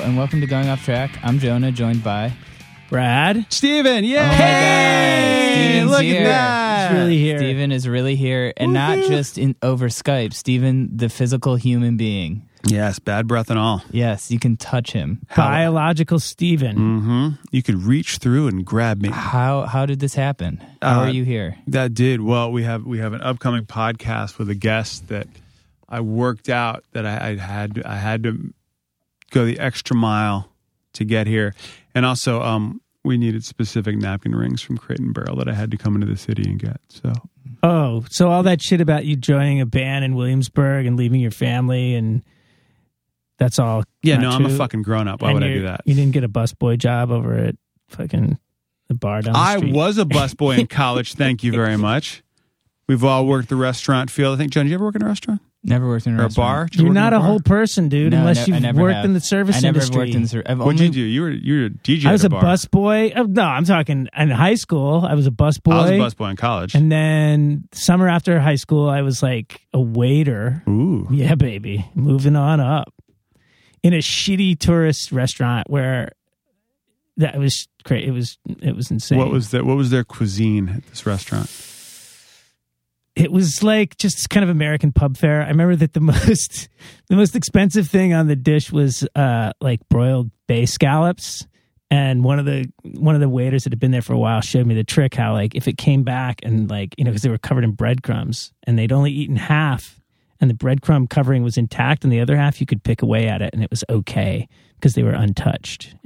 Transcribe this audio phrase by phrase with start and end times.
[0.00, 1.18] Hello, and welcome to Going Off Track.
[1.22, 2.32] I'm Jonah, joined by.
[2.88, 3.44] Brad.
[3.52, 4.22] Steven, yeah.
[4.22, 6.20] Oh my God, Steven's look here.
[6.22, 6.90] at that.
[6.90, 7.36] He's really here.
[7.38, 10.32] Steven is really here, and not just in over Skype.
[10.32, 12.48] Steven, the physical human being.
[12.64, 13.82] Yes, bad breath and all.
[13.90, 15.20] Yes, you can touch him.
[15.36, 16.76] Biological Steven.
[16.78, 17.28] Mm-hmm.
[17.50, 19.10] You could reach through and grab me.
[19.10, 20.64] How how did this happen?
[20.80, 21.56] How Uh, are you here?
[21.66, 22.50] That did well.
[22.50, 25.26] We have we have an upcoming podcast with a guest that
[25.90, 28.54] I worked out that I, I had I had to
[29.30, 30.50] go the extra mile
[30.94, 31.54] to get here,
[31.94, 35.70] and also um, we needed specific napkin rings from Crate and Barrel that I had
[35.70, 36.80] to come into the city and get.
[36.88, 37.12] So
[37.62, 41.30] Oh, so all that shit about you joining a band in Williamsburg and leaving your
[41.30, 42.22] family and
[43.38, 43.84] that's all.
[44.02, 45.22] yeah, no, I'm a fucking grown up.
[45.22, 45.80] Why And would I do that?
[45.86, 47.56] You didn't get a busboy job over at
[47.88, 48.38] fucking
[48.88, 49.72] the bar down the I street.
[49.74, 51.14] was a busboy in college.
[51.14, 52.22] Thank you very much.
[52.86, 54.34] We've all worked the restaurant field.
[54.34, 56.26] I think John, did you ever work in a restaurant Never worked in a or
[56.26, 56.64] a bar?
[56.66, 57.26] Did you You're work in not a bar?
[57.26, 59.04] whole person, dude, No, I unless ne- I you've never worked have.
[59.04, 59.96] in the service I never industry.
[59.98, 60.26] worked in.
[60.26, 61.00] Ser- I've What'd only, you do?
[61.02, 62.06] You were you were a DJ.
[62.06, 62.42] I was at a bar.
[62.42, 63.12] busboy.
[63.14, 65.04] Oh, no, I'm talking in high school.
[65.06, 65.72] I was a busboy.
[65.74, 66.74] I was a busboy in college.
[66.74, 70.62] And then summer after high school, I was like a waiter.
[70.66, 71.84] Ooh, Yeah, baby.
[71.94, 72.94] Moving on up.
[73.82, 76.12] In a shitty tourist restaurant where
[77.18, 78.04] that was great.
[78.08, 79.18] It was it was insane.
[79.18, 81.50] what was the, what was their cuisine at this restaurant?
[83.16, 85.42] It was like just kind of American pub fare.
[85.42, 86.68] I remember that the most
[87.08, 91.46] the most expensive thing on the dish was uh like broiled bay scallops.
[91.92, 94.40] And one of the one of the waiters that had been there for a while
[94.40, 97.22] showed me the trick how like if it came back and like you know because
[97.22, 100.00] they were covered in breadcrumbs and they'd only eaten half
[100.40, 103.42] and the breadcrumb covering was intact and the other half you could pick away at
[103.42, 105.96] it and it was okay because they were untouched.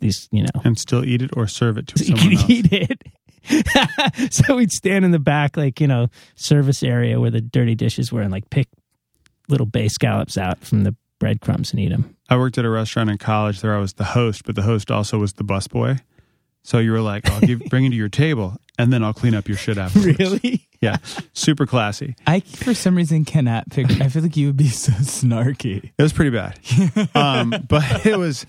[0.00, 2.50] these you know And still eat it or serve it to you someone could else.
[2.50, 3.02] eat it.
[4.30, 8.12] so we'd stand in the back, like you know, service area where the dirty dishes
[8.12, 8.68] were, and like pick
[9.48, 12.16] little bay scallops out from the breadcrumbs and eat them.
[12.28, 13.60] I worked at a restaurant in college.
[13.60, 16.00] There I was the host, but the host also was the busboy.
[16.66, 19.34] So you were like, "I'll give bring you to your table, and then I'll clean
[19.34, 20.66] up your shit afterwards." Really?
[20.80, 20.96] Yeah,
[21.32, 22.16] super classy.
[22.26, 24.02] I for some reason cannot picture.
[24.02, 25.92] I feel like you would be so snarky.
[25.96, 26.58] It was pretty bad.
[27.14, 28.46] um, but it was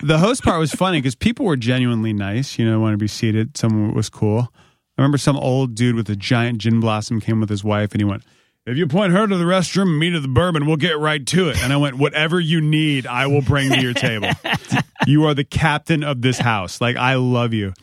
[0.00, 2.58] the host part was funny because people were genuinely nice.
[2.60, 3.56] You know, want to be seated.
[3.56, 4.48] Someone was cool.
[4.54, 8.00] I remember some old dude with a giant gin blossom came with his wife, and
[8.00, 8.22] he went,
[8.68, 11.48] "If you point her to the restroom, me to the bourbon, we'll get right to
[11.48, 14.30] it." And I went, "Whatever you need, I will bring to your table.
[15.06, 16.80] you are the captain of this house.
[16.80, 17.74] Like I love you."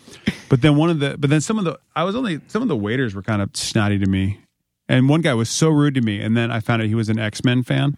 [0.50, 2.68] But then one of the, but then some of the, I was only some of
[2.68, 4.40] the waiters were kind of snotty to me,
[4.88, 6.22] and one guy was so rude to me.
[6.22, 7.98] And then I found out he was an X Men fan.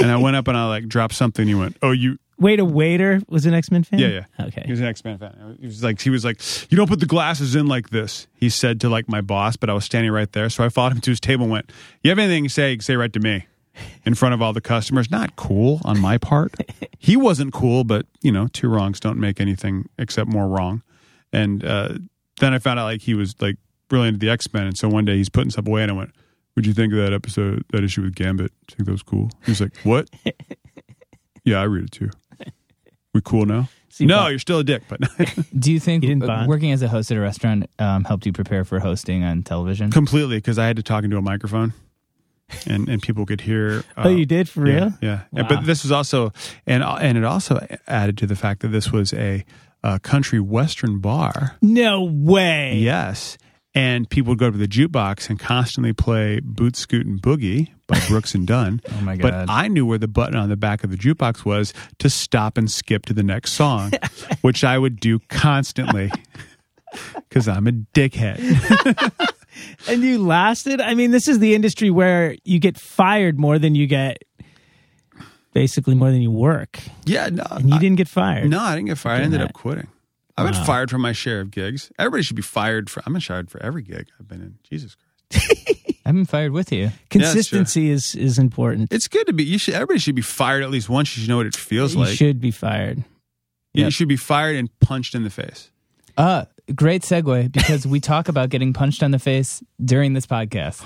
[0.00, 1.46] And I went up and I like dropped something.
[1.46, 3.98] He went, "Oh, you Wait, a waiter was an X Men fan.
[3.98, 4.08] yeah,
[4.38, 4.46] yeah.
[4.46, 5.56] Okay, he was an X Men fan.
[5.60, 8.26] He was like, he was like, you don't put the glasses in like this.
[8.34, 10.92] He said to like my boss, but I was standing right there, so I followed
[10.92, 12.76] him to his table and went, "You have anything to say?
[12.78, 13.46] Say right to me."
[14.06, 16.54] In front of all the customers, not cool on my part.
[16.98, 20.82] He wasn't cool, but you know, two wrongs don't make anything except more wrong.
[21.32, 21.98] And uh,
[22.40, 23.56] then I found out like he was like
[23.90, 25.94] really into the X Men, and so one day he's putting stuff away, and I
[25.94, 26.10] went,
[26.54, 28.50] "What'd you think of that episode, that issue with Gambit?
[28.66, 30.08] Do you think that was cool?" He was like, "What?"
[31.44, 32.10] yeah, I read it too.
[33.16, 33.68] We cool now?
[33.88, 35.00] See, no, Bob- you're still a dick, but
[35.58, 36.48] Do you think You didn't uh, bond?
[36.48, 39.90] working as a host at a restaurant um, helped you prepare for hosting on television?
[39.90, 41.72] completely because I had to talk into a microphone,
[42.66, 43.84] and and people could hear.
[43.96, 44.92] Uh, oh, you did for yeah, real?
[45.00, 45.46] Yeah, Wow.
[45.48, 46.32] but this was also,
[46.66, 49.44] and and it also added to the fact that this was a,
[49.82, 51.56] uh country western bar.
[51.62, 52.76] No way.
[52.76, 53.38] Yes.
[53.74, 58.34] And people would go to the jukebox and constantly play Boot Scootin' Boogie by Brooks
[58.34, 58.80] and Dunn.
[58.90, 59.46] Oh my god!
[59.46, 62.56] But I knew where the button on the back of the jukebox was to stop
[62.56, 63.92] and skip to the next song,
[64.40, 66.10] which I would do constantly
[67.28, 69.12] because I'm a dickhead.
[69.88, 70.80] And you lasted.
[70.80, 74.22] I mean, this is the industry where you get fired more than you get,
[75.52, 76.78] basically more than you work.
[77.04, 78.48] Yeah, no, And you didn't get fired.
[78.50, 79.20] No, I didn't get fired.
[79.20, 79.48] I ended that.
[79.48, 79.88] up quitting.
[80.38, 81.90] I've been fired from my share of gigs.
[81.98, 83.02] Everybody should be fired for.
[83.06, 84.58] I'm been fired for every gig I've been in.
[84.68, 84.94] Jesus
[85.30, 85.65] Christ,
[86.06, 86.90] I've been fired with you.
[87.10, 88.92] Consistency is is important.
[88.92, 89.42] it's good to be.
[89.42, 89.74] You should.
[89.74, 91.16] Everybody should be fired at least once.
[91.16, 92.16] You should know what it feels you like.
[92.16, 92.98] should be fired.
[93.74, 93.92] You Yep.
[93.92, 95.70] should be fired and punched in the face.
[96.16, 96.44] Uh,
[96.74, 100.80] great segue because we talk about getting punched on the face during this podcast.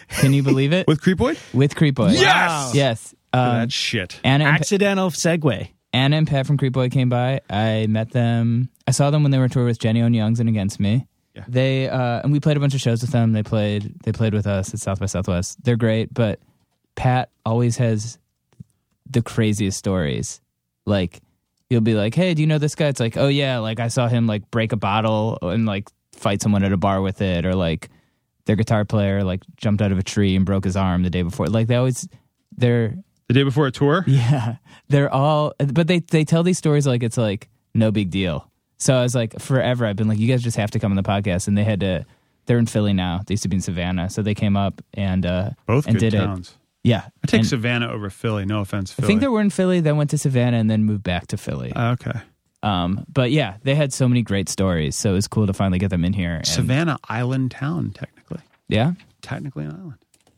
[0.20, 0.86] Can you believe it?
[0.88, 1.38] With Creepoid?
[1.54, 2.14] With Creepoid.
[2.14, 2.74] Yes!
[2.74, 3.14] Yes.
[3.32, 4.20] Um, that shit.
[4.24, 5.68] Anna and, Accidental segue.
[5.92, 7.40] Anna and Pat from Creepoid came by.
[7.48, 8.68] I met them.
[8.86, 11.06] I saw them when they were on tour with Jenny Owen Youngs and Against Me.
[11.36, 11.44] Yeah.
[11.46, 13.32] They uh, and we played a bunch of shows with them.
[13.32, 13.94] They played.
[14.02, 15.62] They played with us at South by Southwest.
[15.62, 16.40] They're great, but
[16.94, 18.18] Pat always has
[19.10, 20.40] the craziest stories.
[20.86, 21.20] Like
[21.68, 23.88] you'll be like, "Hey, do you know this guy?" It's like, "Oh yeah, like I
[23.88, 27.44] saw him like break a bottle and like fight someone at a bar with it,"
[27.44, 27.90] or like
[28.46, 31.22] their guitar player like jumped out of a tree and broke his arm the day
[31.22, 31.48] before.
[31.48, 32.08] Like they always
[32.56, 32.96] they're
[33.28, 34.04] The day before a tour?
[34.08, 34.56] Yeah,
[34.88, 38.50] they're all, but they they tell these stories like it's like no big deal.
[38.78, 40.96] So I was like, forever, I've been like, you guys just have to come on
[40.96, 42.04] the podcast, and they had to.
[42.46, 43.22] They're in Philly now.
[43.26, 46.10] They used to be in Savannah, so they came up and uh, Both and good
[46.10, 46.18] did it.
[46.18, 46.56] towns.
[46.84, 48.44] Yeah, I take And Savannah over Philly.
[48.44, 51.02] No offense, I think they were in Philly, then went to Savannah, and then moved
[51.02, 51.72] back to Philly.
[51.72, 52.20] Uh, okay.
[52.62, 55.78] Um, but yeah, they had so many great stories, so it was cool to finally
[55.80, 56.34] get them in here.
[56.36, 58.40] And, Savannah Island town, technically.
[58.68, 58.92] yeah,
[59.22, 59.94] Technically an island.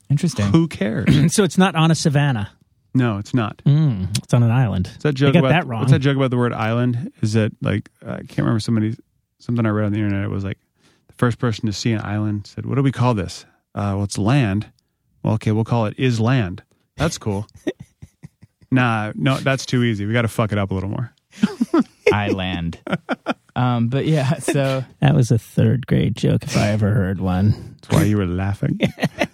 [0.08, 0.46] interesting.
[0.46, 1.06] Who cares?
[1.34, 2.50] so it's not on a savannah.
[2.94, 3.58] No, it's not.
[3.64, 4.88] Mm, it's on an island.
[4.88, 5.80] Is that joke got about that wrong.
[5.80, 7.12] what's that joke about the word island?
[7.22, 8.96] Is that like I can't remember somebody
[9.38, 10.24] something I read on the internet.
[10.24, 10.58] It was like
[11.06, 13.44] the first person to see an island said, "What do we call this?
[13.74, 14.70] Uh, well, it's land.
[15.22, 16.62] Well, okay, we'll call it is land.
[16.96, 17.46] That's cool.
[18.70, 20.06] nah, no, that's too easy.
[20.06, 21.12] We got to fuck it up a little more.
[22.12, 22.80] Island.
[23.56, 27.76] Um, but yeah, so That was a third grade joke if I ever heard one.
[27.82, 28.78] That's why you were laughing.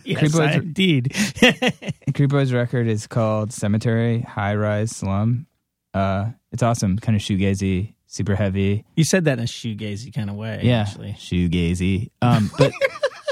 [0.06, 1.12] Yes, Boys indeed.
[1.14, 5.46] Creepoid's record is called Cemetery High Rise Slum.
[5.94, 8.84] Uh, it's awesome, kind of shoegazy, super heavy.
[8.96, 10.60] You said that in a shoegazy kind of way.
[10.62, 11.12] Yeah, actually.
[11.12, 12.10] shoegazy.
[12.20, 12.72] Um, but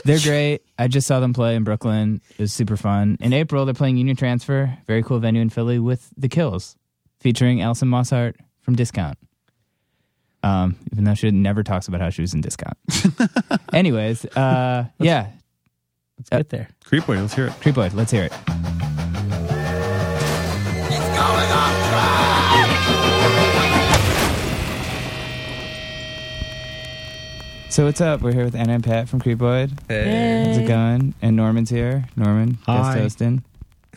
[0.05, 0.63] they're great.
[0.79, 2.23] I just saw them play in Brooklyn.
[2.31, 3.19] It was super fun.
[3.21, 6.75] In April, they're playing Union Transfer, very cool venue in Philly with The Kills,
[7.21, 9.19] featuring Alison Mosshart from Discount.
[10.43, 12.77] Um, even though she never talks about how she was in Discount.
[13.73, 15.29] Anyways, uh, yeah,
[16.19, 16.69] Let's get there.
[16.85, 17.53] Creepoid, let's hear it.
[17.55, 18.33] Creepoid, let's hear it.
[27.73, 28.21] So what's up?
[28.21, 30.45] We're here with Anna and Pat from Creep Hey.
[30.47, 31.15] How's it going?
[31.23, 32.05] And Norman's here.
[32.17, 32.77] Norman, Hi.
[32.77, 33.45] guest hosting.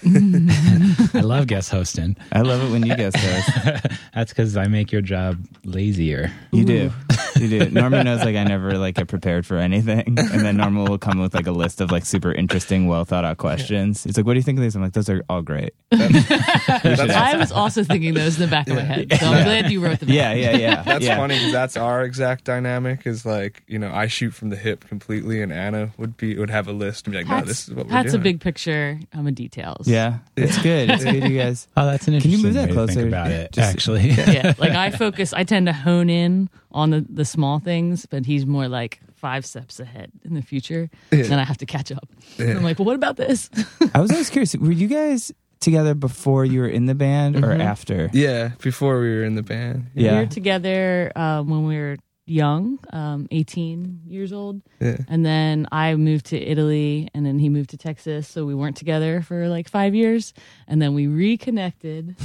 [1.14, 2.18] I love guest hosting.
[2.32, 3.88] I love it when you guest host.
[4.14, 6.32] That's because I make your job lazier.
[6.52, 6.92] You do.
[7.36, 7.70] You do.
[7.72, 10.18] Norman knows like I never like get prepared for anything.
[10.18, 13.26] And then Norman will come with like a list of like super interesting, well thought
[13.26, 14.04] out questions.
[14.04, 14.76] He's like, What do you think of these?
[14.76, 15.74] I'm like, those are all great.
[15.92, 19.12] I was also thinking those in the back of my head.
[19.20, 20.10] So I'm glad you wrote them.
[20.10, 20.84] Yeah, yeah, yeah.
[20.84, 21.18] That's yeah.
[21.18, 23.06] funny because that's our exact dynamic.
[23.06, 26.50] Is like you know I shoot from the hip completely, and Anna would be would
[26.50, 28.04] have a list and be like, no, this is what we're Pat's doing.
[28.06, 29.00] That's a big picture.
[29.14, 29.88] Um, I'm a details.
[29.88, 30.20] Yeah.
[30.36, 30.90] It's good.
[30.90, 31.68] It's good, you guys.
[31.76, 32.32] Oh, that's an interesting.
[32.32, 33.08] Can you move that way closer?
[33.08, 33.52] about it.
[33.52, 34.54] Just- actually, yeah.
[34.58, 35.34] Like I focus.
[35.34, 39.46] I tend to hone in on the, the small things, but he's more like five
[39.46, 40.90] steps ahead in the future.
[41.12, 41.24] Yeah.
[41.24, 42.08] Then I have to catch up.
[42.38, 42.58] Yeah.
[42.58, 43.50] I'm like, well, what about this?
[43.94, 44.56] I was always curious.
[44.56, 45.32] Were you guys
[45.62, 47.62] together before you were in the band or Mhm.
[47.62, 48.10] after?
[48.14, 49.86] Yeah, before we were in the band.
[49.96, 50.12] Yeah.
[50.14, 51.96] We were together um, when we were
[52.28, 54.62] young, um, 18 years old.
[54.82, 54.98] Yeah.
[55.08, 58.28] And then I moved to Italy and then he moved to Texas.
[58.28, 60.34] So we weren't together for like five years.
[60.68, 62.16] And then we reconnected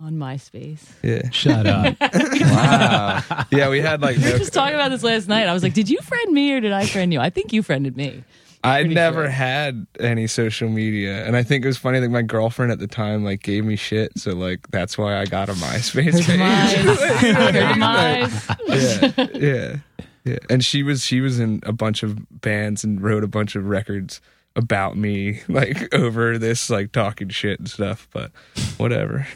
[0.00, 0.80] on MySpace.
[1.02, 1.96] Yeah, shut up.
[2.40, 3.22] Wow.
[3.50, 3.68] yeah.
[3.68, 5.48] We had like We no, were just talking about this last night.
[5.48, 7.20] I was like, did you friend me or did I friend you?
[7.20, 8.24] I think you friended me.
[8.64, 9.30] I never sure.
[9.30, 12.00] had any social media, and I think it was funny.
[12.00, 15.26] Like my girlfriend at the time, like gave me shit, so like that's why I
[15.26, 16.38] got a MySpace page.
[16.38, 17.00] mice.
[17.20, 18.48] Heard mice.
[18.66, 19.76] yeah, yeah,
[20.24, 20.38] yeah.
[20.50, 23.64] And she was she was in a bunch of bands and wrote a bunch of
[23.66, 24.20] records
[24.56, 28.08] about me, like over this like talking shit and stuff.
[28.12, 28.32] But
[28.76, 29.26] whatever.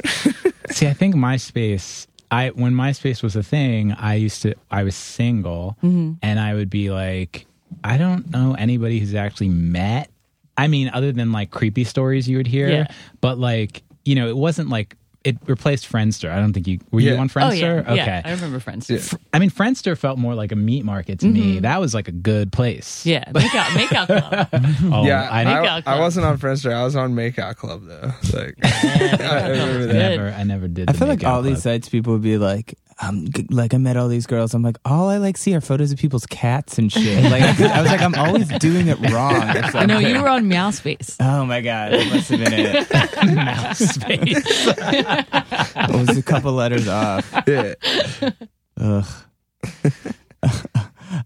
[0.73, 2.07] See, I think MySpace.
[2.31, 4.55] I when MySpace was a thing, I used to.
[4.71, 6.13] I was single, Mm-hmm.
[6.23, 7.47] and I would be like,
[7.85, 10.11] I don't know anybody who's actually met.
[10.57, 12.87] I mean, other than like creepy stories you would hear, Yeah.
[13.21, 16.31] but like you know, it wasn't like it replaced Friendster.
[16.31, 17.21] I don't think you were you Yeah.
[17.21, 17.85] on Oh, Friendster.
[17.85, 17.93] yeah.
[17.93, 17.97] Okay.
[17.97, 18.91] Yeah, I remember friends.
[18.91, 18.99] Yeah.
[18.99, 21.55] Yeah, I mean, Friendster felt more like a meat market to me.
[21.55, 21.63] Mm-hmm.
[21.63, 23.07] That was like a good place.
[23.07, 23.25] Yeah,
[23.55, 24.49] out, make out club.
[24.93, 26.01] Oh, yeah, I, I, Makeout I, Club.
[26.01, 26.73] wasn't on Friendster.
[26.73, 28.13] I was on Makeout Club though.
[28.37, 29.93] Like, I remember that.
[29.95, 30.89] Never, I never did.
[30.89, 33.75] I the feel like makeout all these sites people would be like, um, g- like
[33.75, 34.55] I met all these girls.
[34.55, 37.23] I'm like, all I like see are photos of people's cats and shit.
[37.31, 39.35] Like I, could- I was like, I'm always doing it wrong.
[39.57, 41.17] or I know you were on Meowspace.
[41.21, 43.35] Oh my god, that must have been it.
[43.35, 44.69] mouse space.
[45.75, 47.33] It was a couple letters off.
[47.47, 47.75] Yeah.
[48.81, 49.05] Ugh.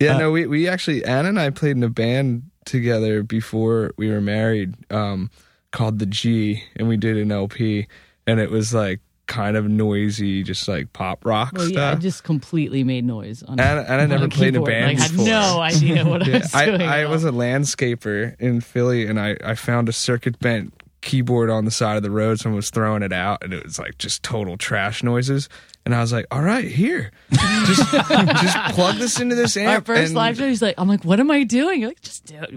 [0.01, 4.11] Yeah, no, we, we actually Anna and I played in a band together before we
[4.11, 5.31] were married, um,
[5.71, 7.87] called the G, and we did an LP,
[8.27, 12.03] and it was like kind of noisy, just like pop rock Well, yeah, I stuff.
[12.03, 13.59] just completely made noise on.
[13.59, 15.27] Anna, Anna on never a played in a band Like, I had before.
[15.27, 16.83] no idea what I was I, doing.
[16.83, 21.51] I at was a landscaper in Philly, and I, I found a circuit bent keyboard
[21.51, 22.39] on the side of the road.
[22.41, 25.49] Someone was throwing it out, and it was like just total trash noises.
[25.85, 29.95] And I was like, "All right, here, just just plug this into this amp." Our
[29.97, 31.81] first and- live show, he's like, I'm like, what am I doing?
[31.81, 32.55] You're like, just do it.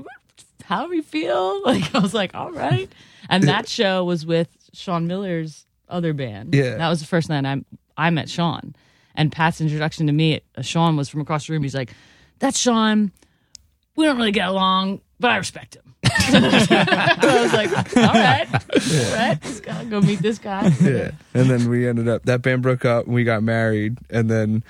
[0.65, 1.61] However you feel.
[1.65, 2.91] Like, I was like, all right.
[3.29, 6.53] And that show was with Sean Miller's other band.
[6.53, 6.77] Yeah.
[6.77, 7.61] That was the first night I,
[7.97, 8.75] I met Sean.
[9.15, 11.63] And Pat's introduction to me, uh, Sean was from across the room.
[11.63, 11.93] He's like,
[12.39, 13.11] that's Sean.
[13.95, 15.95] We don't really get along, but I respect him.
[16.05, 20.71] I was like, all right, all right, let's go, go meet this guy.
[20.81, 21.11] yeah.
[21.33, 24.63] And then we ended up that band broke up and we got married and then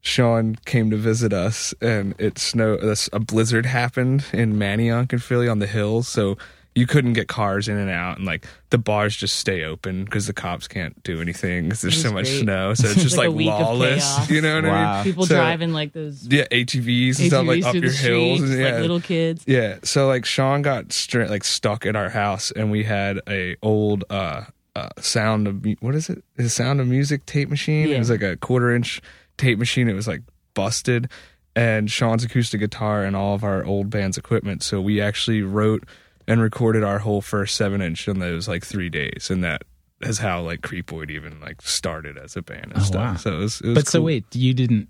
[0.00, 5.46] Sean came to visit us and it snowed a blizzard happened in Manayunk in Philly
[5.48, 6.36] on the hills so
[6.74, 10.26] you couldn't get cars in and out and like the bars just stay open because
[10.26, 12.40] the cops can't do anything because there's so much great.
[12.40, 15.04] snow so it's just like like, a week of lawless you know what I mean
[15.04, 18.52] People So- driving like those yeah ATVs and stuff like up your the hills streets,
[18.52, 19.44] and yeah like little kids.
[19.46, 23.56] yeah, so like Sean got stra- like stuck at our house, and we had a
[23.62, 26.24] old uh, uh sound of what is it?
[26.36, 27.88] The sound of music tape machine.
[27.90, 29.02] It was like a quarter inch
[29.36, 29.88] tape machine.
[29.88, 30.22] It was like
[30.54, 31.08] busted,
[31.54, 34.62] and Sean's acoustic guitar and all of our old band's equipment.
[34.62, 35.84] So we actually wrote
[36.28, 39.62] and recorded our whole first seven inch in those like three days, and that
[40.00, 43.00] is how like Creepoid even like started as a band and Oh, stuff.
[43.00, 43.16] wow.
[43.16, 44.88] So it was, it was But so wait, you didn't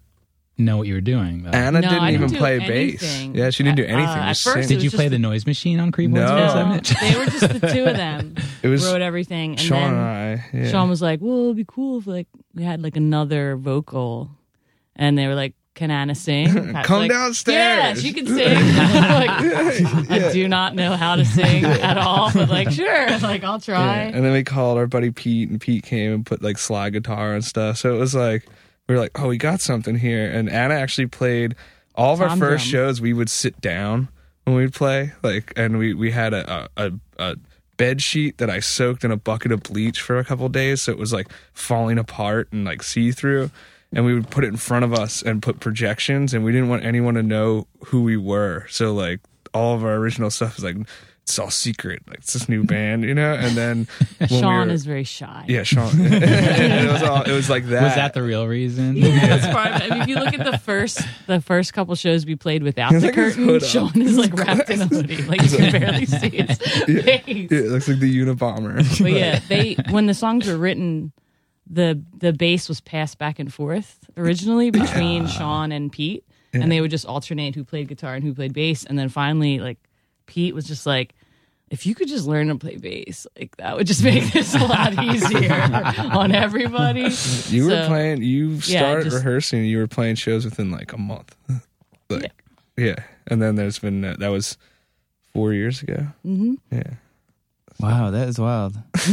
[0.59, 1.43] know what you were doing.
[1.43, 1.51] Though.
[1.51, 3.03] Anna No, didn't I even didn't do play bass.
[3.03, 3.35] anything.
[3.35, 4.07] Yeah, she didn't do Uh, anything.
[4.23, 6.25] at first Did you play just- the noise machine on Creep No.
[6.27, 8.35] No, they were just the two of them.
[8.63, 10.45] It was wrote everything, and Sean then and I.
[10.53, 10.71] Yeah.
[10.71, 14.31] Sean was like, "Well, it'd be cool if like we had like another vocal,"
[14.97, 17.57] and they were like, "Can Anna sing?" Pat's Come like, downstairs.
[17.57, 18.55] Yeah, she can sing.
[18.55, 19.31] like,
[20.11, 23.59] I do not know how to sing at all, but like, sure, like I'll Yeah.
[23.59, 23.97] try.
[24.05, 27.35] And then we called our buddy Pete, and Pete came and put like slide guitar
[27.35, 27.79] and stuff.
[27.79, 28.47] So it was like
[28.89, 30.31] we were like, oh, we got something here.
[30.31, 31.55] And Anna actually played
[31.95, 32.87] all of our first drum.
[32.89, 33.01] shows.
[33.01, 34.09] We would sit down
[34.45, 37.37] when we'd play, like, and we we had a a, a, a
[37.79, 40.93] bed sheet that I soaked in a bucket of bleach for a couple days, so
[40.93, 43.51] it was like falling apart and like see through.
[43.95, 46.69] And we would put it in front of us and put projections, and we didn't
[46.69, 48.67] want anyone to know who we were.
[48.71, 49.21] So like
[49.53, 50.77] all of our original stuff is like
[51.25, 53.35] it's all secret, like it's this new band, you know.
[53.35, 53.87] And then
[54.19, 55.45] when we Sean were- is very shy.
[55.47, 55.91] yeah, Sean.
[56.01, 57.83] it was all it was like that.
[57.83, 58.99] Was that the real reason?
[59.01, 59.93] That's part of it.
[59.93, 62.93] I mean, if you look at the first the first couple shows we played without
[62.93, 63.61] He's the like his curtain.
[63.61, 66.89] Sean is like wrapped in a hoodie, like you can barely see his face.
[66.89, 68.77] Yeah, it looks like the Unabomber.
[69.03, 71.13] But yeah, they when the songs were written,
[71.73, 76.81] the the bass was passed back and forth originally between Sean and Pete, and they
[76.81, 79.79] would just alternate who played guitar and who played bass, and then finally, like
[80.27, 81.15] Pete was just like.
[81.71, 84.59] If you could just learn to play bass, like that would just make this a
[84.59, 85.51] lot easier
[86.13, 87.09] on everybody.
[87.49, 88.23] You were So- playing.
[88.23, 89.65] You Yeah, started just- rehearsing.
[89.65, 91.35] You were playing shows within like a month.
[92.11, 92.31] Like,
[92.77, 92.97] yeah.
[93.27, 94.59] And then there's been uh, that was
[95.33, 96.09] four years ago.
[96.23, 96.83] hmm Yeah,
[97.83, 98.77] Wow, that is wild.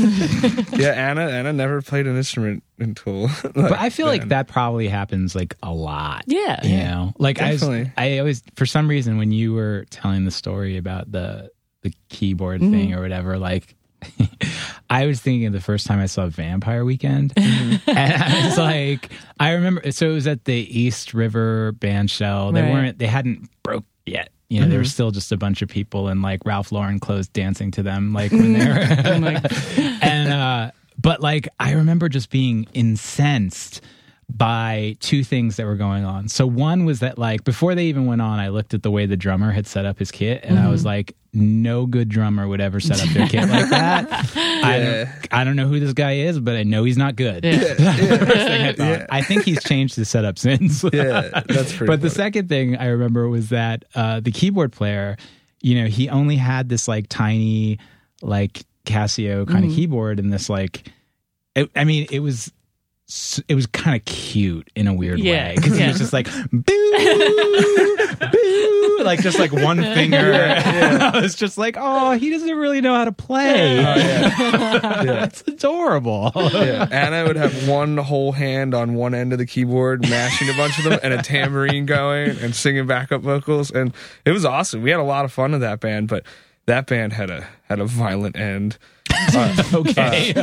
[0.74, 0.92] yeah.
[0.92, 3.24] Anna Anna never played an instrument until.
[3.44, 6.24] Like, but I feel like that probably happens like a lot.
[6.28, 6.66] Yeah.
[6.66, 7.64] You know, like I was,
[7.98, 12.62] I always, for some reason, when you were telling the story about the the keyboard
[12.62, 12.72] Mm-hmm.
[12.72, 13.76] thing or whatever, like
[14.90, 17.90] I was thinking of the first time I saw Vampire Weekend, Mm-hmm.
[17.90, 19.10] and I was like,
[19.40, 19.92] I remember.
[19.92, 22.52] So it was at the East River Band Shell.
[22.54, 22.72] They Right.
[22.72, 24.30] weren't, they hadn't broke yet.
[24.50, 24.80] You know, there Mm-hmm.
[24.80, 28.14] was still just a bunch of people and like Ralph Lauren clothes dancing to them,
[28.14, 28.74] like when they were.
[29.06, 29.20] Oh
[30.02, 33.82] and uh but like I remember just being incensed
[34.30, 36.28] by two things that were going on.
[36.30, 39.06] So one was that like before they even went on, I looked at the way
[39.06, 42.62] the drummer had set up his kit and I was like, no good drummer would
[42.62, 44.08] ever set up their kit like that.
[44.36, 47.44] I don't I don't know who this guy is, but I know he's not good.
[47.44, 47.60] Yeah.
[47.74, 49.06] First thing I.
[49.10, 50.84] I think he's changed his setup since.
[50.94, 51.86] Yeah, that's pretty.
[51.86, 55.18] But the second thing I remember was that uh, the keyboard player,
[55.62, 57.80] you know, he only had this like tiny,
[58.22, 60.92] like Casio kind of keyboard and this like,
[61.56, 62.52] it, I mean, it was.
[63.10, 66.14] S- It was kind of cute in a weird Yeah, way because he was just
[66.14, 66.64] like boo,
[68.32, 70.34] boo, like just like one finger.
[70.34, 73.80] I was just like, oh, he doesn't really know how to play.
[73.80, 73.84] Oh,
[75.06, 76.32] That's adorable.
[76.36, 80.54] yeah, Anna would have one whole hand on one end of the keyboard, mashing a
[80.54, 83.94] bunch of them, and a tambourine going and singing backup vocals, and
[84.26, 84.82] it was awesome.
[84.82, 86.24] We had a lot of fun with that band, but
[86.66, 88.78] that band had a had a violent end.
[89.32, 90.34] Uh, okay.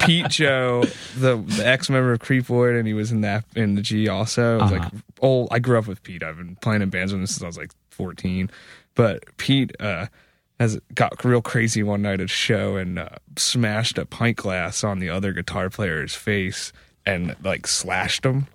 [0.00, 0.82] Pete Joe,
[1.18, 4.58] the, the ex member of Creepoid, and he was in that in the G also.
[4.58, 5.48] It was like old.
[5.50, 6.22] I grew up with Pete.
[6.22, 8.50] I've been playing in bands with him since I was like fourteen.
[8.94, 10.06] But Pete uh,
[10.58, 14.82] has got real crazy one night at a show and uh, smashed a pint glass
[14.82, 16.72] on the other guitar player's face
[17.04, 18.46] and like slashed him.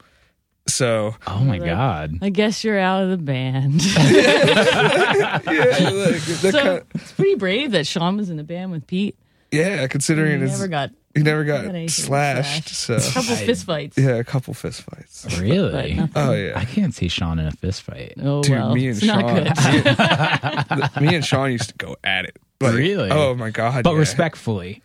[0.68, 2.20] So oh my god.
[2.22, 3.84] I guess you're out of the band.
[3.96, 9.16] yeah, like, so kinda- it's pretty brave that Sean was in the band with Pete.
[9.52, 12.70] yeah, He considering it's never got he never got got anything slashed.
[12.70, 13.98] So a couple fist fights.
[13.98, 15.40] yeah, a couple fist fights.
[15.40, 16.00] Really?
[16.16, 16.54] oh yeah.
[16.58, 18.14] I can't see Sean in a fist fight.
[18.22, 21.02] Oh Dude, well, me and it's not Sean, good.
[21.02, 22.38] me and Sean used to go at it.
[22.62, 23.10] Like, Really?
[23.10, 23.84] Oh my god!
[23.84, 24.00] But yeah.
[24.00, 24.84] respectfully.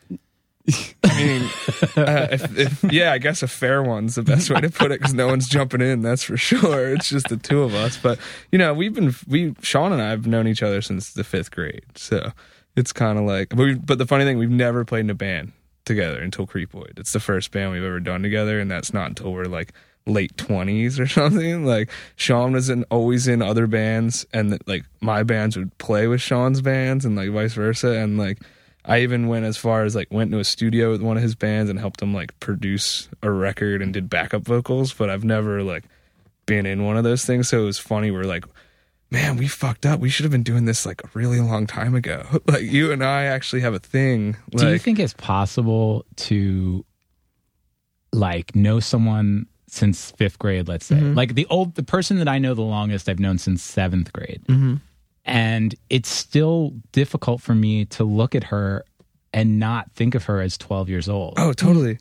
[1.04, 1.42] I mean,
[1.96, 5.00] uh, if, if, yeah, I guess a fair one's the best way to put it
[5.00, 6.02] because no one's jumping in.
[6.02, 6.92] That's for sure.
[6.92, 7.96] It's just the two of us.
[7.96, 8.18] But
[8.50, 11.50] you know, we've been we Sean and I have known each other since the fifth
[11.50, 12.32] grade, so
[12.74, 13.50] it's kind of like.
[13.50, 15.52] But, we, but the funny thing, we've never played in a band
[15.84, 16.98] together until Creepoid.
[16.98, 19.72] It's the first band we've ever done together, and that's not until we're like
[20.06, 21.64] late twenties or something.
[21.64, 26.20] Like Sean was in, always in other bands, and like my bands would play with
[26.20, 28.40] Sean's bands, and like vice versa, and like
[28.86, 31.34] I even went as far as like went to a studio with one of his
[31.34, 35.62] bands and helped him like produce a record and did backup vocals, but I've never
[35.62, 35.84] like
[36.46, 37.48] been in one of those things.
[37.48, 38.12] So it was funny.
[38.12, 38.44] We're like,
[39.10, 39.98] man, we fucked up.
[39.98, 42.24] We should have been doing this like a really long time ago.
[42.46, 44.36] like you and I actually have a thing.
[44.52, 46.84] Like, Do you think it's possible to
[48.12, 50.94] like know someone since fifth grade, let's say?
[50.96, 51.14] Mm-hmm.
[51.14, 54.42] Like the old the person that I know the longest I've known since seventh grade.
[54.48, 54.76] Mm-hmm.
[55.26, 58.84] And it's still difficult for me to look at her
[59.32, 61.34] and not think of her as 12 years old.
[61.36, 61.98] Oh, totally.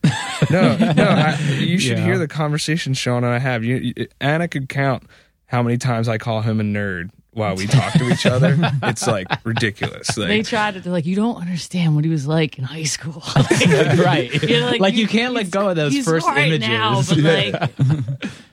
[0.52, 1.04] No, no.
[1.04, 2.06] I, you should Yeah.
[2.06, 3.64] hear the conversation Sean and I have.
[3.64, 5.04] You, you, Anna could count
[5.48, 8.58] how many times I call him a nerd while we talk to each other.
[8.84, 10.16] It's like ridiculous.
[10.16, 13.22] They tried to they're like, you don't understand what he was like in high school.
[13.36, 14.32] right.
[14.44, 16.70] You're like, you can't let go of those he's first all right images.
[16.70, 17.72] Now, but like,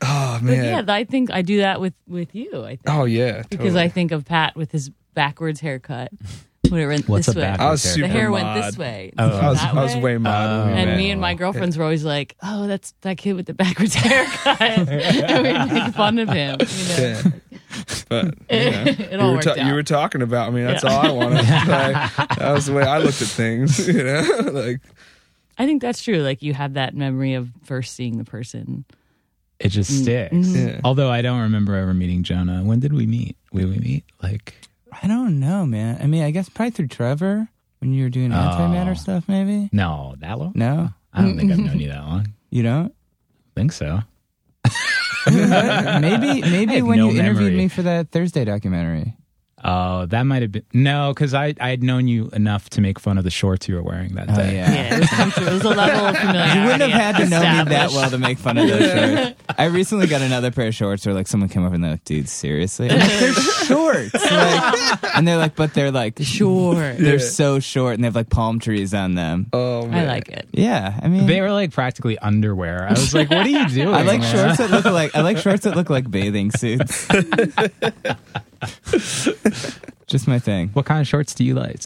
[0.03, 0.87] oh but man.
[0.87, 2.65] yeah, I think I do that with with you.
[2.65, 3.43] I think oh yeah.
[3.49, 3.83] because totally.
[3.83, 6.11] I think of Pat with his backwards haircut
[6.69, 7.45] when it went What's this a way.
[7.45, 8.43] backwards I was super the hair mod.
[8.43, 9.13] went this way.
[9.19, 9.25] Oh.
[9.25, 10.19] I was, that I was way way.
[10.19, 10.49] mod.
[10.49, 10.77] when we oh.
[10.77, 10.97] And met.
[10.97, 14.61] me and my girlfriends were always like, "Oh, that's that kid with the backwards haircut,"
[14.61, 16.57] and we'd make fun of him.
[16.61, 16.97] You know?
[16.99, 17.23] Yeah.
[18.09, 19.67] But you, know, It all you, were ta- out.
[19.67, 20.63] you were talking about me.
[20.63, 20.91] That's Yeah.
[20.91, 21.45] all I wanted.
[21.45, 23.87] Like, that was the way I looked at things.
[23.89, 24.81] You know, like
[25.59, 26.19] I think that's true.
[26.19, 28.85] Like you have that memory of first seeing the person.
[29.59, 30.35] It just Mm, sticks.
[30.35, 30.69] mm-hmm.
[30.69, 30.81] Yeah.
[30.85, 32.63] Although I don't remember ever meeting Jonah.
[32.65, 33.37] When did we meet?
[33.55, 34.05] Did we meet?
[34.23, 34.55] Like,
[35.03, 35.99] I don't know, man.
[36.03, 37.49] I mean, I guess probably through Trevor
[37.79, 38.95] when you were doing antimatter Oh.
[38.95, 39.69] stuff, maybe.
[39.73, 40.53] no, that long?
[40.57, 42.27] No, I don't think I've known you that long.
[42.51, 42.93] you don't.
[43.55, 44.01] think so.
[46.01, 49.17] maybe, maybe when no you interviewed me for that Thursday documentary.
[49.65, 52.99] Oh, that might have been no, because I I had known you enough to make
[52.99, 54.57] fun of the shorts you were wearing that Oh day.
[54.57, 54.73] yeah.
[54.73, 55.49] Yeah, it was comfortable.
[55.49, 56.59] It was a level of familiarity.
[56.59, 57.95] You wouldn't have had to know me that established.
[57.97, 58.91] well to make fun of those
[59.25, 59.41] shorts.
[59.59, 62.05] I recently got another pair of shorts where like someone came over and they're like,
[62.05, 62.91] dude, seriously?
[62.91, 63.33] I'm like, they're
[63.67, 64.15] shorts.
[64.15, 66.95] Like, and they're like, but they're like, Sure.
[66.95, 69.47] they're so short and they have like palm trees on them.
[69.53, 70.07] oh I man.
[70.09, 70.49] like it.
[70.53, 70.99] Yeah.
[71.03, 72.87] I mean, They were like practically underwear.
[72.89, 73.95] I was like, what are you doing?
[73.95, 74.35] I like man?
[74.35, 77.07] shorts that look like, I like shorts that look like bathing suits.
[80.07, 80.69] Just my thing.
[80.71, 81.81] What kind of shorts do you like?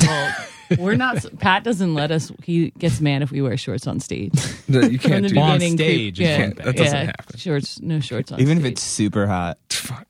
[0.00, 0.34] Well,
[0.78, 1.24] we're not.
[1.38, 2.32] Pat doesn't let us.
[2.42, 4.32] He gets mad if we wear shorts on stage.
[4.66, 5.54] No, you can't the do On that.
[5.54, 7.38] beginning, stage, you yeah, can't- that doesn't yeah, happen.
[7.38, 8.40] Shorts, no shorts on.
[8.40, 9.58] Even if it's super hot.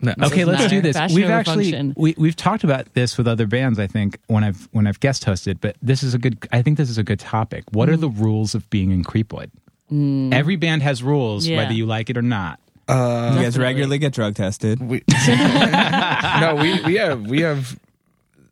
[0.00, 0.14] No.
[0.22, 0.96] Okay, let's do this.
[0.96, 1.94] Fashion we've actually function.
[1.96, 3.78] we we've talked about this with other bands.
[3.80, 6.46] I think when I've when I've guest hosted, but this is a good.
[6.52, 7.64] I think this is a good topic.
[7.72, 8.00] What are mm.
[8.02, 9.50] the rules of being in Creepoid?
[9.90, 10.32] Mm.
[10.32, 11.58] Every band has rules, Yeah.
[11.58, 12.60] whether you like it or not.
[12.86, 14.80] Uh, you guys regularly get drug tested.
[14.80, 17.78] we, no, we we have we have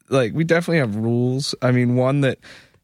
[0.08, 1.54] like we definitely have rules.
[1.60, 2.38] I mean, one that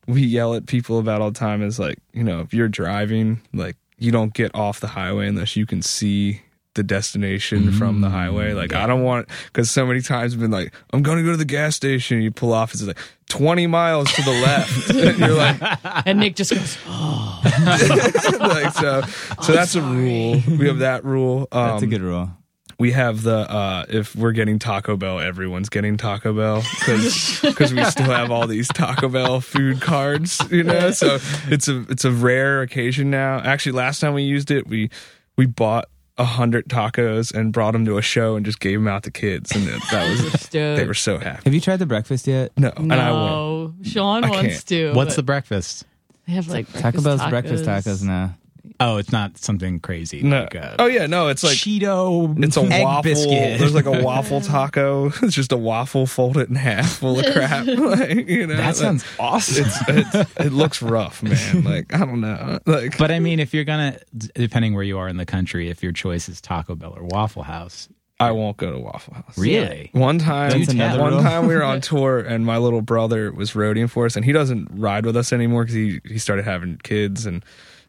[0.07, 3.41] we yell at people about all the time is like, you know, if you're driving,
[3.53, 6.43] like you don't get off the highway unless you can see
[6.79, 8.55] the destination from the highway.
[8.55, 11.37] Like I don't want because so many times I've been like, I'm gonna go to
[11.37, 12.23] the gas station.
[12.23, 12.97] You pull off, it's like
[13.29, 14.91] 20 miles to the left.
[14.95, 15.61] and you're like,
[16.07, 17.41] and Nick just goes, oh,
[18.41, 19.03] like so.
[19.43, 20.41] So that's a rule.
[20.49, 21.49] We have that rule.
[21.53, 22.31] Um, That's a good rule.
[22.79, 27.85] we have the uh if we're getting Taco Bell, everyone's getting Taco Bell because we
[27.87, 30.93] still have all these Taco Bell food cards, you know.
[30.93, 33.41] So it's a it's a rare occasion now.
[33.41, 34.91] Actually, last time we used it, we
[35.37, 35.87] we bought
[36.19, 39.11] a hundred tacos and brought them to a show and just gave them out to
[39.11, 40.53] kids, and it, that was stoked.
[40.53, 41.43] they were so happy.
[41.45, 42.53] Have you tried the breakfast yet?
[42.57, 43.79] No, and I won't.
[43.79, 44.67] no, Sean I wants can't.
[44.67, 44.93] to.
[44.95, 45.85] What's the breakfast?
[46.27, 48.35] they have like Taco Bell's breakfast tacos now.
[48.81, 50.23] Oh, it's not something crazy.
[50.23, 50.43] No.
[50.43, 52.43] Like a Oh yeah, no, it's like Cheeto.
[52.43, 53.03] It's a waffle.
[53.03, 53.59] biscuit.
[53.59, 55.13] There's like a waffle taco.
[55.23, 57.67] It's just a waffle folded in half, full of crap.
[57.67, 59.67] like, you know, that like, sounds awesome.
[59.67, 61.65] It's, it's, it looks rough, man.
[61.65, 62.59] Like I don't know.
[62.67, 63.99] Like, But I mean, if you're gonna,
[64.35, 67.43] depending where you are in the country, if your choice is Taco Bell or Waffle
[67.43, 67.89] House,
[68.21, 69.39] I won't go to Waffle House.
[69.39, 70.51] really, One time,
[70.99, 74.25] one time we were on tour, and my little brother was roadieing for us, and
[74.25, 77.45] he doesn't ride with us anymore because he he started having kids and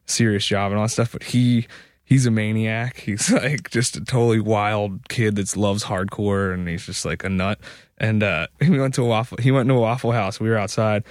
[0.09, 1.11] serious job and all that stuff.
[1.13, 1.67] But he
[2.03, 2.97] he's a maniac.
[3.05, 7.29] He's like just a totally wild kid that loves hardcore, and he's just like a
[7.29, 7.59] nut.
[7.97, 9.37] And uh, we went to a waffle.
[9.39, 10.39] He went to a Waffle House.
[10.39, 11.03] We were outside.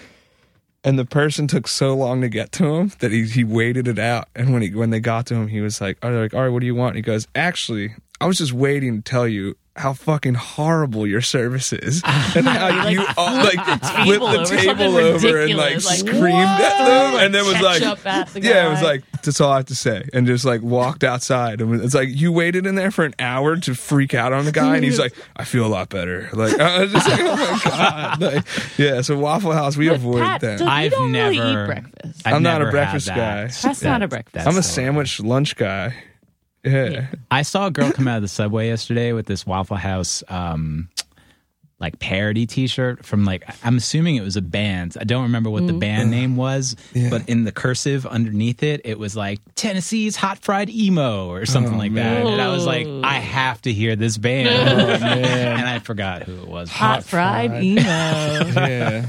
[0.85, 3.99] And the person took so long to get to him that he, he waited it
[3.99, 4.29] out.
[4.37, 6.43] And when he when they got to him, he was like, "Are they like, all
[6.43, 9.27] right, what do you want?" And he goes, "Actually, I was just waiting to tell
[9.27, 12.03] you how fucking horrible your service is.
[12.37, 16.85] And how Like, you uh, like flipped the table over and like like, screamed at
[16.85, 17.81] them and then was like
[18.33, 20.09] the yeah it was like that's all I have to say.
[20.13, 23.57] And just like walked outside and it's like you waited in there for an hour
[23.57, 26.29] to freak out on the guy and he's like I feel a lot better.
[26.33, 28.21] Like I was just like oh my god.
[28.21, 30.69] Like, yeah so Waffle House we But avoid Pat, them.
[30.69, 32.23] I've don't really never- eat breakfast.
[32.27, 33.45] I've I'm not a breakfast had guy.
[33.47, 33.59] that.
[33.63, 34.47] That's not a breakfast.
[34.47, 35.95] I'm a sandwich lunch guy
[36.65, 37.09] yeah.
[37.31, 40.89] I saw a girl come out of the subway yesterday with this Waffle House um
[41.81, 44.97] like parody t-shirt from like I'm assuming it was a band.
[45.01, 46.75] I don't remember what the band name was,
[47.11, 51.79] but in the cursive underneath it it was like Tennessee's Hot Fried Emo or something
[51.79, 52.27] like that.
[52.27, 54.49] And I was like I have to hear this band.
[55.03, 56.69] and I forgot who it was.
[56.71, 57.81] hot fried emo.
[57.83, 59.05] yeah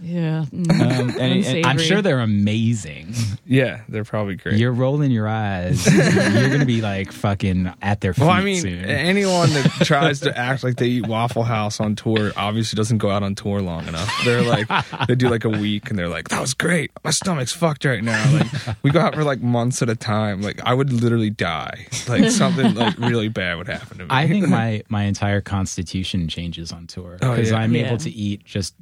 [0.00, 0.44] yeah.
[0.52, 0.70] Mm.
[0.80, 3.14] Um, and- and I'm sure they're amazing.
[3.46, 5.86] yeah they're probably great You're rolling your eyes.
[5.92, 8.84] You're gonna be like fucking at their feet Well, I mean, soon.
[8.84, 13.10] anyone that tries to act like they eat Waffle House on tour obviously doesn't go
[13.10, 14.08] out on tour long enough.
[14.24, 14.68] They're like,
[15.08, 16.90] they do like a week and they're like, that was great.
[17.04, 18.32] My stomach's fucked right now.
[18.32, 20.42] Like, we go out for like months at a time.
[20.42, 21.86] Like, I would literally die.
[22.08, 24.10] Like, something like really bad would happen to me.
[24.10, 27.56] I think my my entire constitution changes on tour Oh, because yeah.
[27.58, 27.86] I'm Yeah.
[27.88, 28.74] able to eat just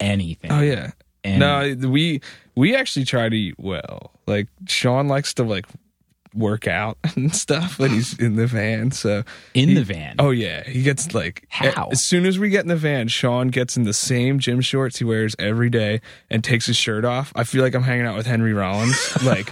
[0.00, 0.50] anything.
[0.50, 0.92] oh, yeah.
[1.24, 2.20] And no, we
[2.56, 4.10] we actually try to eat well.
[4.26, 5.66] Like Sean likes to like
[6.34, 8.90] work out and stuff when he's in the van.
[8.90, 9.22] So
[9.54, 10.16] in he- the van.
[10.18, 11.88] Oh yeah, he gets like How?
[11.90, 14.98] As soon as we get in the van, Sean gets in the same gym shorts
[14.98, 17.32] he wears every day and takes his shirt off.
[17.36, 19.50] I feel like I'm hanging out with Henry Rollins like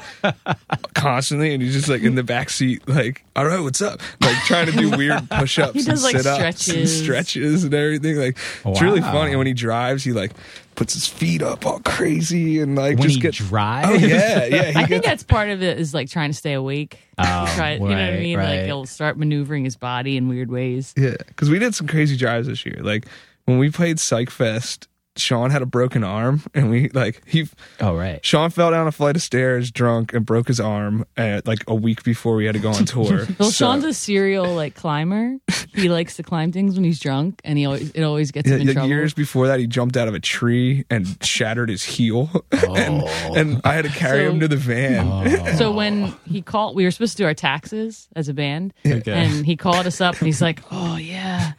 [0.94, 4.36] constantly, and he's just like in the back seat, like, "All right, what's up?" Like
[4.44, 7.02] trying to do weird push-ups He does, and like, sit-ups and stretches.
[7.02, 8.16] stretches and everything.
[8.16, 9.30] Like it's really funny.
[9.30, 10.32] And when he drives, he like
[10.80, 13.36] puts his feet up all crazy and like when just he gets.
[13.36, 13.86] drives.
[13.86, 14.72] Oh yeah, yeah.
[14.76, 16.98] I think gets that's part of it is like trying to stay awake.
[17.18, 18.38] Oh, Try, you know what I mean?
[18.38, 18.56] right.
[18.56, 20.94] Like he'll start maneuvering his body in weird ways.
[20.96, 22.78] Yeah, because we did some crazy drives this year.
[22.80, 23.04] Like
[23.44, 24.88] when we played Psych Fest,
[25.20, 27.46] Sean had a broken arm, and we like he
[27.80, 28.24] Oh right.
[28.24, 31.74] Sean fell down a flight of stairs drunk and broke his arm at like a
[31.74, 33.26] week before we had to go on tour.
[33.38, 35.37] Well, So- Sean's a serial like climber.
[35.74, 38.61] He likes to climb things when he's drunk, and he always it always gets him
[38.61, 38.88] in trouble.
[38.88, 43.35] years before that, he jumped out of a tree and shattered his heel, and, oh.
[43.37, 45.11] and I had to carry So- him to the van.
[45.61, 49.12] So when he called, we were supposed to do our taxes as a band, Okay.
[49.12, 51.52] and he called us up and he's like, "Oh yeah,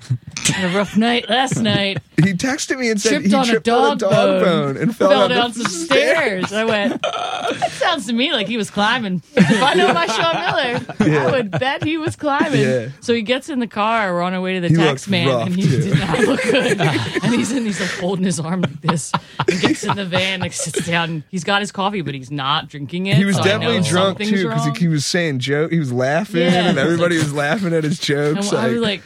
[0.48, 2.00] had a rough night last night.
[2.18, 5.10] He texted me and said Tripped he tripped dog, on a dog bone, and fell,
[5.10, 9.22] Fell down, down some stairs." I went, "That sounds to me like he was climbing."
[9.36, 12.62] If I know my Sean Miller, I would bet he was climbing.
[12.62, 12.90] Yeah.
[13.02, 14.14] So he gets in the car.
[14.14, 15.82] We're on our way to the He tax man, rough, and he too.
[15.82, 16.80] did not look good.
[17.24, 19.12] and he's in, he's like holding his arm like this.
[19.48, 21.24] And gets in the van, like sits down.
[21.30, 23.18] He's got his coffee, but he's not drinking it.
[23.18, 25.72] He was oh, so definitely drunk too because he, he was saying joke.
[25.72, 26.70] He was laughing, Yeah.
[26.70, 28.54] and everybody was laughing at his And jokes.
[28.54, 29.02] I was like,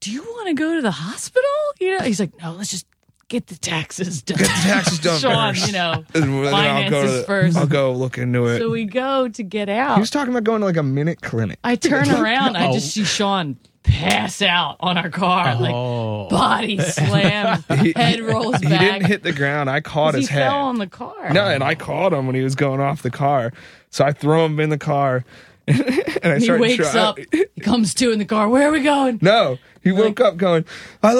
[0.00, 1.48] "Do you want to go to the hospital?"
[1.80, 2.86] You know, he's like, "No, let's just
[3.28, 5.66] get the taxes done." Get the taxes done Sean, first.
[5.66, 7.56] you know, And then I'll go to finances the, first.
[7.56, 8.58] I'll go look into it.
[8.58, 9.94] So we go to get out.
[9.96, 11.58] he was talking about going to like a minute clinic.
[11.64, 15.62] I turn around, I just see Sean pass out on our car, oh.
[15.62, 16.28] like Oh.
[16.28, 19.70] body slammed, He- head rolls He didn't hit the ground.
[19.70, 20.48] I caught he his head.
[20.48, 21.30] fell on the car.
[21.32, 23.52] no, and I caught him when he was going off the car.
[23.90, 25.24] So I throw him in the car,
[26.22, 28.48] and I he start wakes up, he comes to in the car.
[28.48, 29.18] Where are we going?
[29.22, 30.64] No, he woke up going,
[31.02, 31.12] "I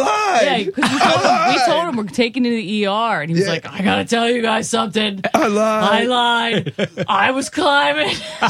[0.43, 3.35] Yeah, we, told him, we told him we're taking him to the ER, and he
[3.35, 3.53] was Yeah.
[3.53, 5.21] like, "I gotta tell you guys something.
[5.35, 5.85] I lied.
[5.85, 7.05] I lied." lied.
[7.09, 8.15] I was climbing.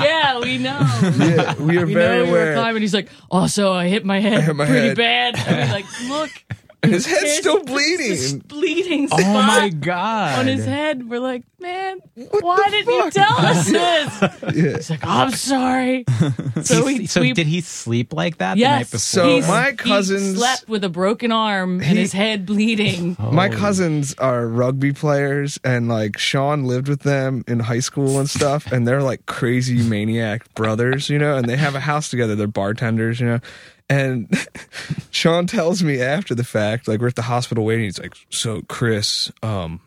[0.00, 0.78] yeah, we know.
[1.18, 2.82] Yeah, we are We very know you were climbing.
[2.82, 4.96] He's like, also, I hit my head hit my pretty head.
[4.96, 5.36] bad.
[5.36, 6.45] I mean, like, look, And
[6.92, 8.08] his head's there's still this- bleeding.
[8.10, 10.38] this bleeding Oh my god.
[10.40, 11.08] on his head.
[11.08, 14.56] We're like, man, why the didn't you fuck?" tell us this?
[14.56, 14.76] Yeah.
[14.76, 16.04] He's like, I'm sorry.
[16.62, 18.98] So we, so we did he sleep like that yes, the night before?
[18.98, 23.16] So he's- my he cousins- slept with a broken arm and He- his head bleeding.
[23.20, 28.28] My cousins are rugby players, and like Sean lived with them in high school and
[28.28, 32.34] stuff, and they're like crazy maniac brothers, you know, and they have a house together.
[32.34, 33.40] They're bartenders, you know.
[33.88, 34.28] And
[35.10, 38.62] Sean tells me after the fact, like we're at the hospital waiting, he's like, So,
[38.68, 39.80] Chris, um,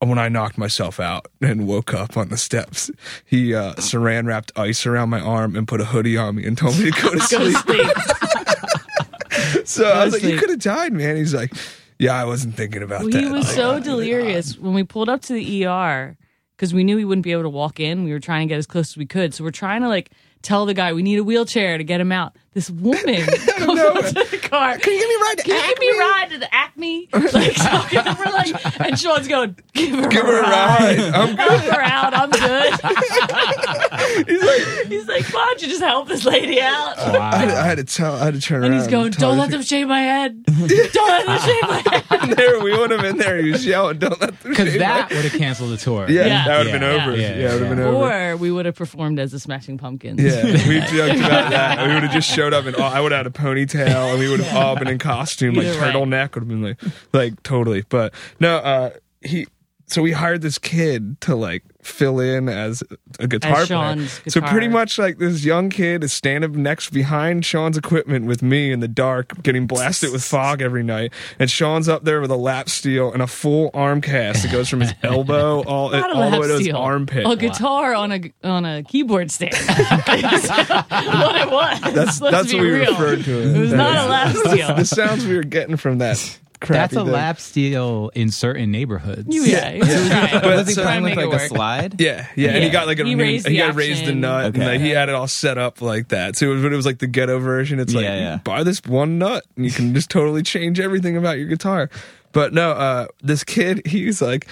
[0.00, 2.90] when I knocked myself out and woke up on the steps,
[3.24, 6.56] he uh, saran wrapped ice around my arm and put a hoodie on me and
[6.58, 7.96] told me to go to Go sleep.
[9.64, 11.16] So I was like, You could have died, man.
[11.16, 11.52] He's like,
[11.98, 13.22] Yeah, I wasn't thinking about Well, that.
[13.22, 16.16] he was Like, so delirious when we pulled up to the ER
[16.56, 18.04] because we knew he wouldn't be able to walk in.
[18.04, 20.10] We were trying to get as close as we could, so we're trying to like
[20.42, 22.36] tell the guy we need a wheelchair to get him out.
[22.54, 23.26] This woman
[23.58, 24.78] comes up to the car.
[24.78, 26.54] Can you give me a ride to Can you give me a ride to the
[26.54, 27.08] Acme?
[27.12, 30.98] Like, so, and we're like, and Sean's going, give her, Give a her a ride.
[30.98, 31.14] ride.
[31.14, 31.38] I'm good.
[31.38, 32.14] Help her out.
[32.14, 32.72] I'm good.
[34.88, 36.98] He's like, why don't you just help this lady out?
[36.98, 38.14] I, had, I had to tell.
[38.16, 38.80] I had to turn And around.
[38.82, 40.42] he's going, tell don't let them shave my head.
[40.44, 42.04] Don't let them shave my head.
[42.10, 43.40] And there we would have been there.
[43.42, 46.06] He was yelling, "Don't let them." Because shave that my-" would have canceled the tour.
[46.08, 46.44] Yeah, Yeah.
[46.46, 47.06] that would have been Yeah.
[47.06, 47.16] over.
[47.16, 47.28] Yeah.
[47.28, 47.48] Yeah, Yeah.
[47.48, 48.30] it would have been over.
[48.32, 50.20] Or we would have performed as the Smashing Pumpkins.
[50.22, 51.86] Yeah, we joked about that.
[51.86, 54.28] We would have just showed up and I would have had a ponytail and we
[54.30, 56.80] would have all been in costume, like turtleneck would have been like,
[57.12, 57.84] like totally.
[57.88, 58.90] But no, uh,
[59.22, 59.46] he.
[59.88, 62.82] So we hired this kid to like fill in as
[63.18, 63.94] a guitar As player.
[63.94, 68.42] Sean's So pretty much like this young kid is standing next behind Sean's equipment with
[68.42, 72.30] me in the dark, getting blasted with fog every night, and Sean's up there with
[72.30, 76.02] a lap steel and a full arm cast that goes from his elbow all, a
[76.02, 77.26] all the way to his armpit.
[77.26, 79.54] A guitar on a on a keyboard stand.
[79.54, 80.48] That's
[80.90, 81.94] what it was.
[81.94, 82.90] That's that's what we real.
[82.92, 83.56] referred to it.
[83.56, 84.74] It was not a lap steel.
[84.74, 86.38] the sounds we were getting from that.
[86.60, 87.12] Crappy That's a thing.
[87.12, 89.32] lap steel in certain neighborhoods.
[89.34, 90.40] You- yeah, he was trying.
[90.42, 91.48] But Was he so- playing with Make it like a work.
[91.48, 92.00] slide?
[92.00, 92.26] Yeah.
[92.36, 92.72] Yeah, and he Yeah.
[92.72, 94.20] got like a He new- raised he the got raised the action.
[94.20, 94.66] nut, and Okay.
[94.72, 96.36] like, he had it all set up like that.
[96.36, 97.78] So it was, it was like the ghetto version.
[97.78, 98.36] It's like Yeah, yeah.
[98.42, 101.90] buy this one nut, and you can just totally change everything about your guitar.
[102.32, 104.46] But no, uh, this kid, he's like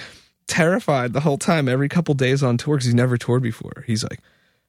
[0.47, 1.67] terrified the whole time.
[1.67, 3.83] Every couple days on tour because he's never toured before.
[3.85, 4.19] He's like,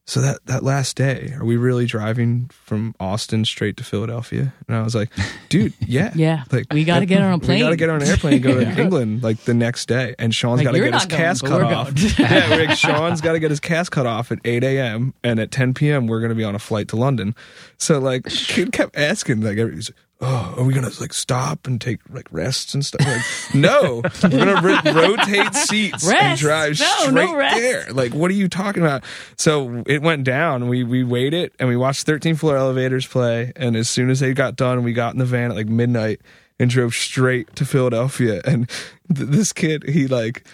[0.09, 4.55] so that that last day, are we really driving from Austin straight to Philadelphia?
[4.67, 5.11] And I was like,
[5.51, 6.45] dude, yeah, Yeah.
[6.51, 7.59] Like We gotta get on a plane.
[7.59, 10.15] We got to get on an airplane and go to England like the next day.
[10.19, 11.93] And Sean's Like, got to get his going, cast cut off.
[12.19, 15.13] yeah, like, Sean's got to get his cast cut off at 8 a.m.
[15.23, 16.07] And at 10 p.m.
[16.07, 17.35] we're going to be on a flight to London.
[17.77, 21.81] So like, kid kept asking like, every- like, oh, are we gonna like stop and
[21.81, 23.07] take like rests and stuff?
[23.07, 27.87] Like, no, we're gonna ro- rotate seats and drive No, straight no there.
[27.93, 29.05] Like, what are you talking about?
[29.37, 30.69] So it went down.
[30.69, 33.53] We we waited and we watched 13 floor elevators play.
[33.57, 36.21] And as soon as they got done, we got in the van at like midnight
[36.59, 38.41] and drove straight to Philadelphia.
[38.45, 38.69] And
[39.15, 40.45] th- this kid, he like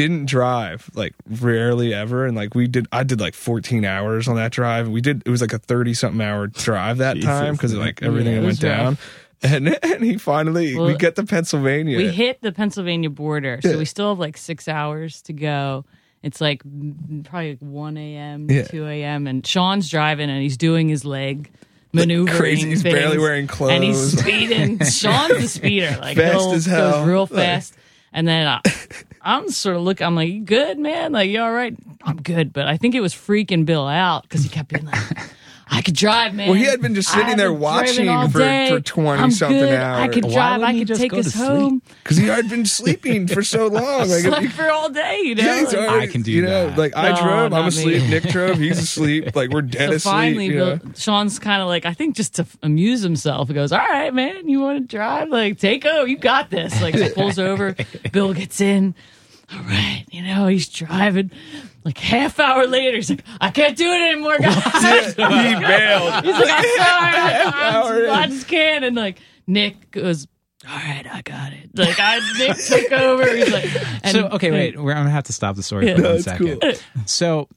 [0.00, 4.36] didn't drive like rarely ever and like we did i did like 14 hours on
[4.36, 7.52] that drive we did it was like a 30 something hour drive that Jesus, time
[7.54, 8.78] because like everything Yeah, went rough.
[8.78, 8.98] down
[9.42, 13.76] and and he finally we get to pennsylvania We hit the Pennsylvania border, so Yeah.
[13.76, 15.84] we still have like six hours to go.
[16.22, 16.60] It's like
[17.24, 18.64] probably like 1 a.m., Yeah.
[18.64, 21.50] 2 a.m., and Sean's driving and he's doing his leg
[21.94, 22.36] maneuvering.
[22.38, 22.68] crazy.
[22.68, 23.72] He's barely wearing clothes.
[23.72, 24.78] And he's speeding.
[24.84, 25.96] Sean's the speeder.
[25.98, 26.90] Like, Fast he'll as hell.
[26.90, 27.74] goes real Like- fast.
[28.12, 28.60] And then I, uh,
[29.22, 31.12] I'm sort of looking, I'm like, you good, man?
[31.12, 31.76] Like, you all right?
[32.02, 32.52] I'm good.
[32.52, 34.98] But I think it was freaking Bill out because he kept being like,
[35.72, 36.48] I could drive, man.
[36.48, 39.78] Well, he had been just sitting there watching for- for 20 I'm something good.
[39.78, 40.62] I could drive.
[40.62, 41.80] I could just take us home.
[42.02, 45.36] because he had been sleeping for so long like Slept he- for all day, you
[45.36, 45.44] know.
[45.44, 46.76] yeah, Like, already, I can do you know, that.
[46.78, 48.02] like I No, drove, I'm asleep.
[48.02, 48.08] me.
[48.10, 49.36] Nick drove, he's asleep.
[49.36, 50.12] Like we're dead so asleep.
[50.12, 50.80] finally, you Bill, know?
[50.96, 54.48] Sean's kind of like, I think just to amuse himself, he goes, "All right, man,
[54.48, 55.28] you want to drive?
[55.28, 56.08] Like, take over.
[56.08, 57.76] You got this." Like, he pulls over.
[58.10, 58.94] Bill gets in.
[59.52, 61.30] All right, you know he's driving.
[61.84, 64.54] Like half hour later, he's like, "I can't do it anymore, guys."
[65.14, 66.24] he bailed.
[66.24, 70.26] He's like, "I'm sorry, hour I'm, I just can't." And like Nick goes,
[70.68, 73.34] "All right, I got it." Like I, Nick took over.
[73.34, 73.64] He's like,
[74.02, 75.96] and, so okay, wait, we're, I'm gonna have to stop the story Yeah.
[75.96, 77.04] for No, one it's cool.
[77.06, 77.48] So.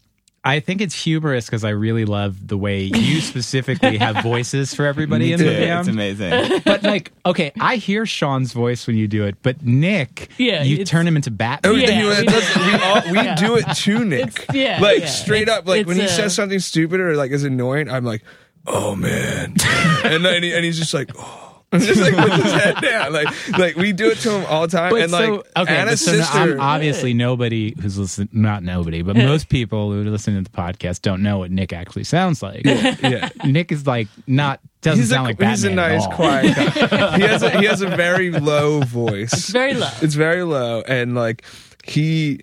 [0.46, 4.86] I think it's humorous because I really love the way you specifically have voices for
[4.86, 5.80] everybody in the band.
[5.80, 6.62] it's amazing.
[6.66, 10.74] But like, okay, I hear Sean's voice when you do it, but Nick, Yeah, you
[10.76, 11.76] it's- turn him into Oh, Batman.
[11.80, 13.36] Yeah, you know, we that's- we, all, we Yeah.
[13.36, 14.28] do it to Nick.
[14.28, 15.06] It's- yeah, like yeah.
[15.08, 15.66] straight It's- up.
[15.68, 18.24] Like when he it's a- says uh, something stupid or like is annoying, I'm like,
[18.68, 19.56] oh man,
[20.04, 21.53] and then he, and he's just like, oh.
[21.80, 24.68] just like puts his head down, like like we do it to him all the
[24.68, 26.38] time, But and like okay, Anna's so sister.
[26.38, 30.58] I'm- obviously nobody who's listening, not nobody, but most people who are listening to the
[30.58, 32.66] podcast don't know what Nick actually sounds like.
[32.66, 35.52] yeah, Nick is like not doesn't he's sound a like Batman.
[35.52, 36.12] he's a at nice, all.
[36.12, 36.70] quiet guy.
[37.18, 39.32] he has a he has a very low voice.
[39.34, 39.90] It's very low.
[40.02, 41.44] It's very low, and like
[41.86, 42.42] he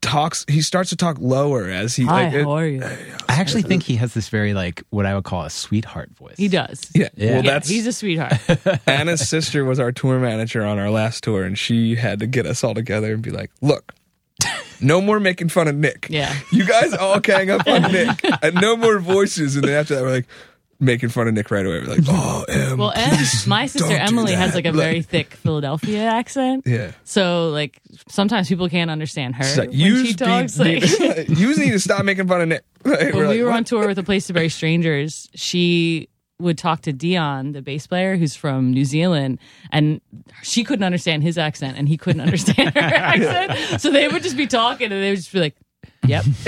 [0.00, 0.44] talks.
[0.48, 2.04] He starts to talk lower as he.
[2.04, 2.82] Hi, like, it- how are you?
[2.84, 6.34] I actually think he has this very like what I would call a sweetheart voice.
[6.36, 6.90] He does.
[6.94, 7.34] yeah, Yeah.
[7.36, 8.34] well, Yeah, that's he's a sweetheart.
[8.86, 12.46] Anna's sister was our tour manager on our last tour, and she had to get
[12.46, 13.94] us all together and be like, "Look,
[14.80, 16.06] no more making fun of Nick.
[16.10, 16.34] Yeah.
[16.52, 20.02] you guys all gang up on Nick, and no more voices." And then after that,
[20.02, 20.26] we're like
[20.80, 21.80] making fun of Nick right away.
[21.80, 22.14] We're like, mm-hmm.
[22.16, 26.64] "Oh, Em, Well, Em, my sister Emily has like a Like- very thick Philadelphia accent.
[26.66, 30.58] yeah." So like sometimes people can't understand her She's like, when "You she talks.
[30.58, 33.38] need, Like you need to stop making fun of Nick." Like, when we're we like,
[33.40, 37.52] were "What?" on tour with a place to bury strangers, she would talk to Dion,
[37.52, 39.38] the bass player who's from New Zealand,
[39.70, 40.00] and
[40.42, 43.80] she couldn't understand his accent, and he couldn't understand her accent.
[43.82, 45.54] So they would just be talking, and they would just be like.
[46.06, 46.24] Yep,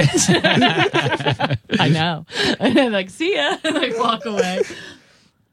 [1.79, 2.27] I know.
[2.61, 4.63] And then like, see ya, and like walk away.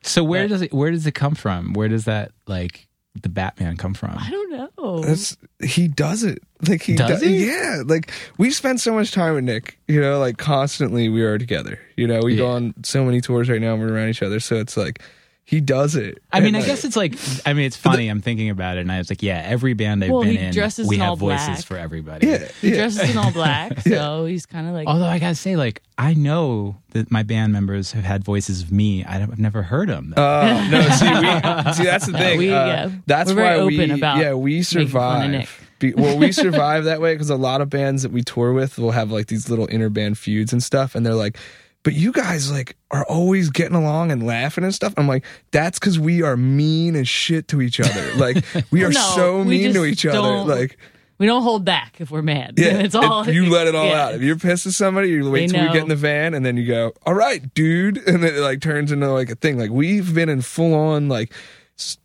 [0.03, 1.73] So where does it where does it come from?
[1.73, 2.87] Where does that like
[3.21, 4.15] the Batman come from?
[4.17, 5.01] I don't know.
[5.01, 6.41] That's he does it.
[6.67, 7.47] Like he Does do- he?
[7.47, 7.83] Yeah.
[7.85, 9.77] Like we spend so much time with Nick.
[9.87, 11.79] You know, like constantly we are together.
[11.97, 13.73] You know, we go on so many tours right now.
[13.73, 14.39] and We're around each other.
[14.39, 15.01] So it's like
[15.49, 16.21] he does it.
[16.31, 18.07] I mean, And, I guess it's like, I mean, it's funny.
[18.07, 20.37] I'm thinking about it, and I was like, yeah, every band I've Well, been he
[20.37, 21.63] in, dresses we in have all voices black.
[21.63, 22.27] for everybody.
[22.27, 22.75] yeah, He yeah.
[22.75, 24.87] dresses in all black, so he's kind of like.
[24.87, 28.71] Although I gotta say, like, I know that my band members have had voices of
[28.71, 29.03] me.
[29.05, 30.13] I don't- I've never heard them.
[30.15, 32.37] Uh, no, see, we, see, that's the thing.
[32.37, 32.91] We- Uh, yeah.
[33.07, 35.47] that's We're why very we, open about yeah, we making fun of Nick.
[35.47, 35.65] survive.
[35.79, 38.77] Be, well, we survive that way because a lot of bands that we tour with
[38.77, 41.37] will have like these little inner band feuds and stuff, and they're like,
[41.83, 45.79] "But you guys like are always getting along and laughing and stuff." I'm like, "That's
[45.79, 48.11] because we are mean as shit to each other.
[48.15, 50.43] Like we are No, so we mean to each other.
[50.43, 50.77] Like."
[51.19, 52.53] we don't hold back if we're mad.
[52.57, 54.05] Yeah, it's all if you let it all yeah.
[54.05, 54.15] out.
[54.15, 56.45] If you're pissed at somebody, you wait They till we get in the van, and
[56.45, 59.59] then you go, "All right, dude," and then it like turns into like a thing.
[59.59, 61.33] Like we've been in full on like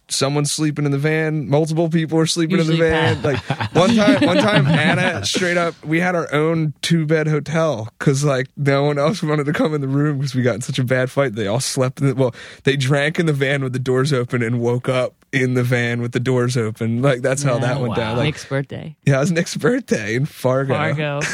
[0.08, 3.20] someone's sleeping in the van, multiple people are sleeping in the van.
[3.20, 3.24] Pat.
[3.24, 7.88] Like one time, one time, Anna straight up, we had our own two bed hotel
[7.98, 10.60] because like no one else wanted to come in the room because we got in
[10.60, 11.34] such a bad fight.
[11.34, 14.42] They all slept in the well, they drank in the van with the doors open
[14.42, 17.02] and woke up in the van with the doors open.
[17.02, 18.16] Like that's how that went down.
[18.16, 18.96] Like Nick's birthday.
[19.04, 20.74] yeah, it was Nick's birthday in Fargo.
[20.74, 21.20] Fargo.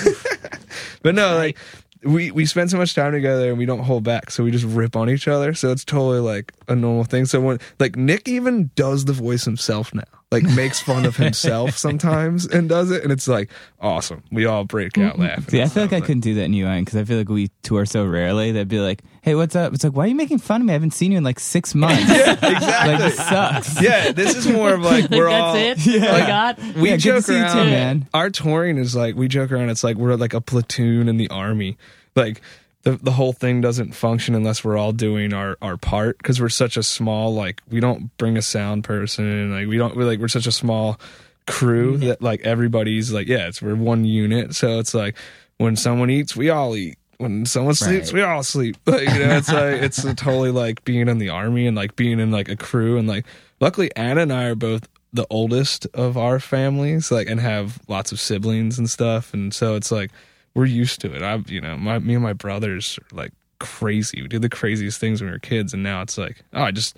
[1.02, 1.56] But no, like
[2.02, 4.64] we we spend so much time together and we don't hold back, so we just
[4.64, 5.54] rip on each other.
[5.54, 7.26] So it's totally like a normal thing.
[7.26, 11.76] So when like Nick even does the voice himself now, like makes fun of himself
[11.76, 14.22] sometimes and does it, and it's like awesome.
[14.30, 15.22] We all break out mm-hmm.
[15.22, 15.44] laughing.
[15.48, 15.92] See, I feel like.
[15.92, 18.52] I couldn't do that in UN because I feel like we tour so rarely.
[18.52, 20.72] They'd be like, "Hey, what's up?" It's like, "Why are you making fun of me?
[20.72, 22.08] I haven't seen you in like six months.
[22.08, 22.96] Yeah, like exactly.
[22.96, 25.86] this sucks." yeah, this is more of like Like, we're that's all it.
[25.86, 26.10] Yeah.
[26.10, 26.58] Oh I got.
[26.76, 27.52] we Yeah, joke around.
[27.52, 28.08] too, man.
[28.14, 29.70] Our touring is like we joke around.
[29.70, 31.76] It's like we're like a platoon in the army.
[32.14, 32.40] Like
[32.82, 36.48] the the whole thing doesn't function unless we're all doing our our part because we're
[36.48, 37.34] such a small.
[37.34, 39.52] Like we don't bring a sound person.
[39.52, 39.96] Like we don't.
[39.96, 40.98] We're like we're such a small
[41.46, 42.06] crew mm-hmm.
[42.06, 43.48] that like everybody's like yeah.
[43.48, 44.54] It's we're one unit.
[44.54, 45.16] So it's like
[45.58, 46.96] when someone eats, we all eat.
[47.18, 48.20] When someone sleeps, Right.
[48.20, 48.78] we all sleep.
[48.86, 52.18] Like, you know, it's like it's totally like being in the army and like being
[52.18, 53.26] in like a crew and like
[53.60, 58.10] luckily Anna and I are both the oldest of our families, like and have lots
[58.10, 59.34] of siblings and stuff.
[59.34, 60.10] And so it's like
[60.54, 61.22] we're used to it.
[61.22, 64.22] I've you know, my me and my brothers are like crazy.
[64.22, 66.70] We did the craziest things when we were kids and now it's like, oh I
[66.70, 66.96] just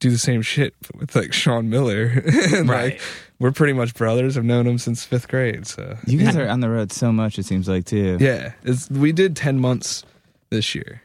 [0.00, 2.22] do the same shit with like Sean Miller.
[2.52, 2.92] and Right.
[2.94, 3.00] like
[3.38, 4.36] we're pretty much brothers.
[4.36, 5.66] I've known him since fifth grade.
[5.66, 7.38] So You guys are on the road so much.
[7.38, 8.18] It seems like too.
[8.20, 10.04] yeah, it's, we did ten months
[10.50, 11.02] this year,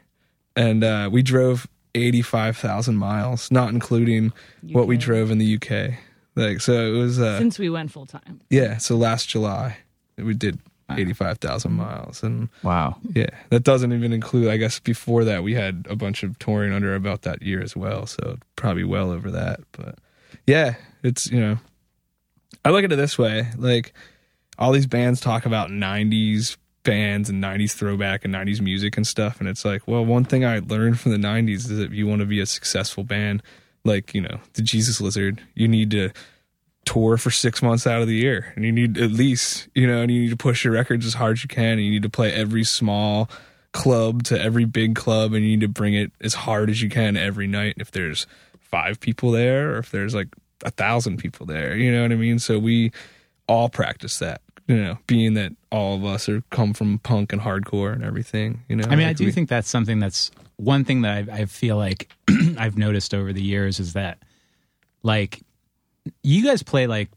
[0.56, 4.32] and uh, we drove eighty five thousand miles, not including
[4.72, 5.96] what we drove in the UK.
[6.36, 8.42] Like so, it was uh, Since we went full time.
[8.50, 8.78] yeah.
[8.78, 9.78] So last July,
[10.18, 10.60] we did
[10.98, 12.98] eighty five thousand miles, and Wow.
[13.16, 14.48] yeah, that doesn't even include.
[14.50, 17.76] I guess before that, we had a bunch of touring under about that year as
[17.76, 18.06] well.
[18.06, 19.60] So probably well over that.
[19.74, 20.00] But
[20.48, 21.58] yeah, it's you know,
[22.66, 23.94] I look at it this way: like
[24.58, 29.40] all these bands talk about '90s bands and '90s throwback and '90s music and stuff,
[29.40, 32.08] and it's like, well, one thing I learned from the '90s is that if you
[32.08, 33.44] want to be a successful band,
[33.86, 36.10] like you know, the Jesus Lizard, you need to
[36.92, 38.52] tour for six months out of the year.
[38.56, 41.14] And you need at least you know and you need to push your records as
[41.14, 41.74] hard as you can.
[41.74, 43.30] And you need to play every small
[43.72, 46.90] club to every big club and you need to bring it as hard as you
[46.90, 47.76] can every night.
[47.78, 48.26] If there's
[48.60, 50.28] five people there or if there's like
[50.64, 52.38] a thousand people there you know what i mean?
[52.38, 52.92] So we
[53.48, 57.42] all practice that you know being that all of us are come from punk and
[57.42, 58.84] hardcore and everything you know?
[58.90, 61.78] I mean, I do we- think that's something that's one thing that I, I feel
[61.78, 62.10] like
[62.58, 64.20] I've noticed over the years is that,
[65.04, 65.42] like,
[66.24, 67.10] you guys play like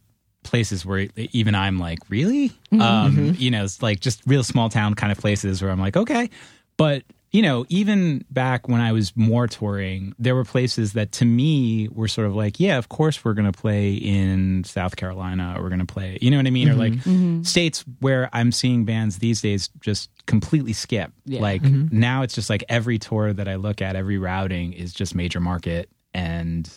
[0.43, 2.49] places where even I'm like, really?
[2.49, 2.81] Mm-hmm.
[2.81, 3.35] Um, mm-hmm.
[3.37, 6.31] you know, it's like just real small town kind of places where I'm like, okay.
[6.77, 11.25] But, you know, even back when I was more touring, there were places that to
[11.25, 15.55] me were sort of like, yeah, of course we're going to play in South Carolina
[15.57, 16.69] or we're going to play, you know what I mean?
[16.69, 17.43] Or like mm-hmm.
[17.43, 21.13] states where I'm seeing bands these days just completely skip.
[21.25, 21.41] Yeah.
[21.41, 25.15] Like now it's just like every tour that I look at, every routing is just
[25.15, 26.71] major market and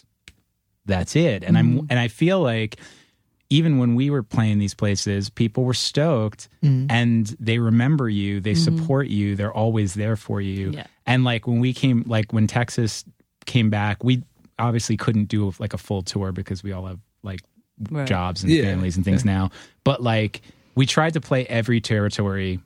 [0.86, 1.44] that's it.
[1.44, 1.86] And I'm mm-hmm.
[1.90, 2.78] and I feel like
[3.50, 6.88] even when we were playing these places, people were stoked mm-hmm.
[6.90, 8.78] and they remember you, they mm-hmm.
[8.78, 10.72] support you, they're always there for you.
[10.72, 10.88] Yeah.
[11.06, 13.06] And like when we came like when Texas
[13.46, 14.24] came back, we
[14.58, 17.42] obviously couldn't do like a full tour because we all have like
[17.92, 18.08] Right.
[18.08, 18.64] jobs and Yeah.
[18.64, 19.52] families and things now.
[19.84, 20.42] But like
[20.76, 22.60] we tried to play every territory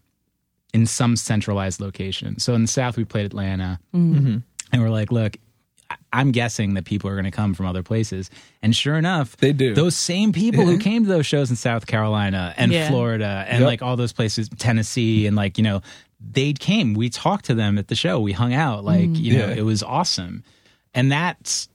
[0.74, 2.38] in some centralized location.
[2.38, 3.80] So in the South, we played Atlanta,
[4.72, 5.38] and we're like, look.
[5.90, 8.30] I- I'm guessing that people are going to come from other places,
[8.62, 9.74] and sure enough, They do.
[9.74, 12.90] Those same people who came to those shows in South Carolina and Yeah.
[12.90, 13.68] Florida and Yep.
[13.68, 15.82] like all those places, Tennessee, and like you know,
[16.20, 16.94] they came.
[16.94, 18.20] We talked to them at the show.
[18.20, 18.84] We hung out.
[18.84, 19.16] Like mm.
[19.20, 19.56] you know, Yeah.
[19.56, 20.44] it was awesome,
[20.94, 21.70] and that's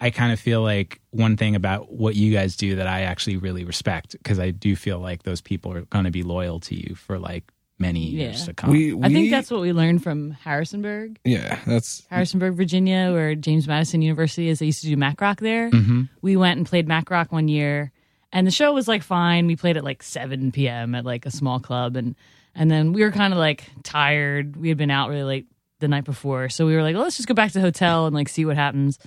[0.00, 3.36] I kind of feel like one thing about what you guys do that I actually
[3.36, 6.74] really respect because I do feel like those people are going to be loyal to
[6.74, 7.44] you for like
[7.78, 8.44] many years Yeah.
[8.46, 8.70] to come.
[8.70, 11.58] We, we I think that's what we learned from Harrisonburg, yeah.
[11.66, 14.58] That's Harrisonburg, Virginia, where James Madison University is.
[14.60, 15.70] They used to do Mac Rock there.
[15.70, 16.02] Mm-hmm.
[16.22, 17.90] We went and played Mac Rock one year,
[18.32, 19.46] and the show was like fine.
[19.46, 20.94] We played at like 7 p.m.
[20.94, 22.14] at like a small club, and
[22.54, 24.56] and then we were kind of like tired.
[24.56, 25.46] We had been out really late
[25.80, 28.06] the night before, so we were like, well, let's just go back to the hotel
[28.06, 28.98] and like see what happens.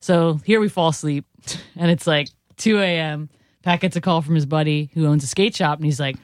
[0.00, 1.26] So here we fall asleep,
[1.76, 3.28] and it's like 2 a.m.
[3.64, 6.16] Pat gets a call from his buddy who owns a skate shop, and he's like,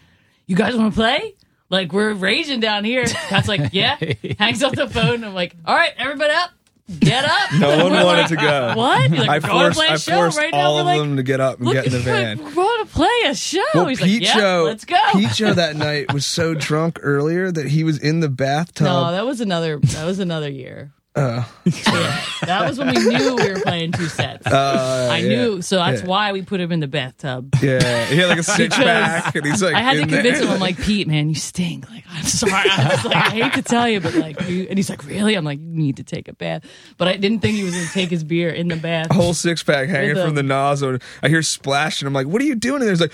[0.46, 1.34] "You guys want to play?"
[1.70, 3.04] Like we're raging down here.
[3.06, 3.96] Pat's like, "Yeah."
[4.38, 5.22] Hangs up the phone.
[5.22, 6.50] I'm like, "All right, everybody up,
[6.98, 8.72] get up." no one wanted like, to go.
[8.76, 9.10] What?
[9.10, 10.98] Like, I "We're going to forced, I show forced right now." all We're of like,
[11.00, 12.38] them to get up and get in the van.
[12.42, 13.60] We're going to play a show.
[13.74, 16.98] Well, He's Pete like, "Yeah, Show, let's go." Pete Show that night was so drunk
[17.02, 18.86] earlier that he was in the bathtub.
[18.86, 19.78] no, that was another.
[19.78, 20.92] That was another year.
[21.18, 22.20] Uh, Yeah.
[22.46, 24.46] That was when we knew we were playing two sets.
[24.46, 25.28] uh, I yeah.
[25.28, 26.06] knew, so that's Yeah.
[26.08, 27.54] why we put him in the bathtub.
[27.62, 30.46] Yeah, he had like a six pack, and he's like, I had to convince there.
[30.46, 30.52] him.
[30.54, 31.88] I'm like, Pete, man, you stink.
[31.90, 32.52] Like, I'm sorry.
[32.70, 35.34] I was like, I hate to tell you, but like, you, and he's like, really?
[35.34, 36.62] I'm like, you need to take a bath.
[36.96, 39.12] But I didn't think he was going to take his beer in the bath.
[39.12, 40.98] whole six pack hanging from the- nozzle.
[41.22, 42.06] I hear splashing.
[42.06, 42.80] I'm like, what are you doing?
[42.80, 43.12] And there's like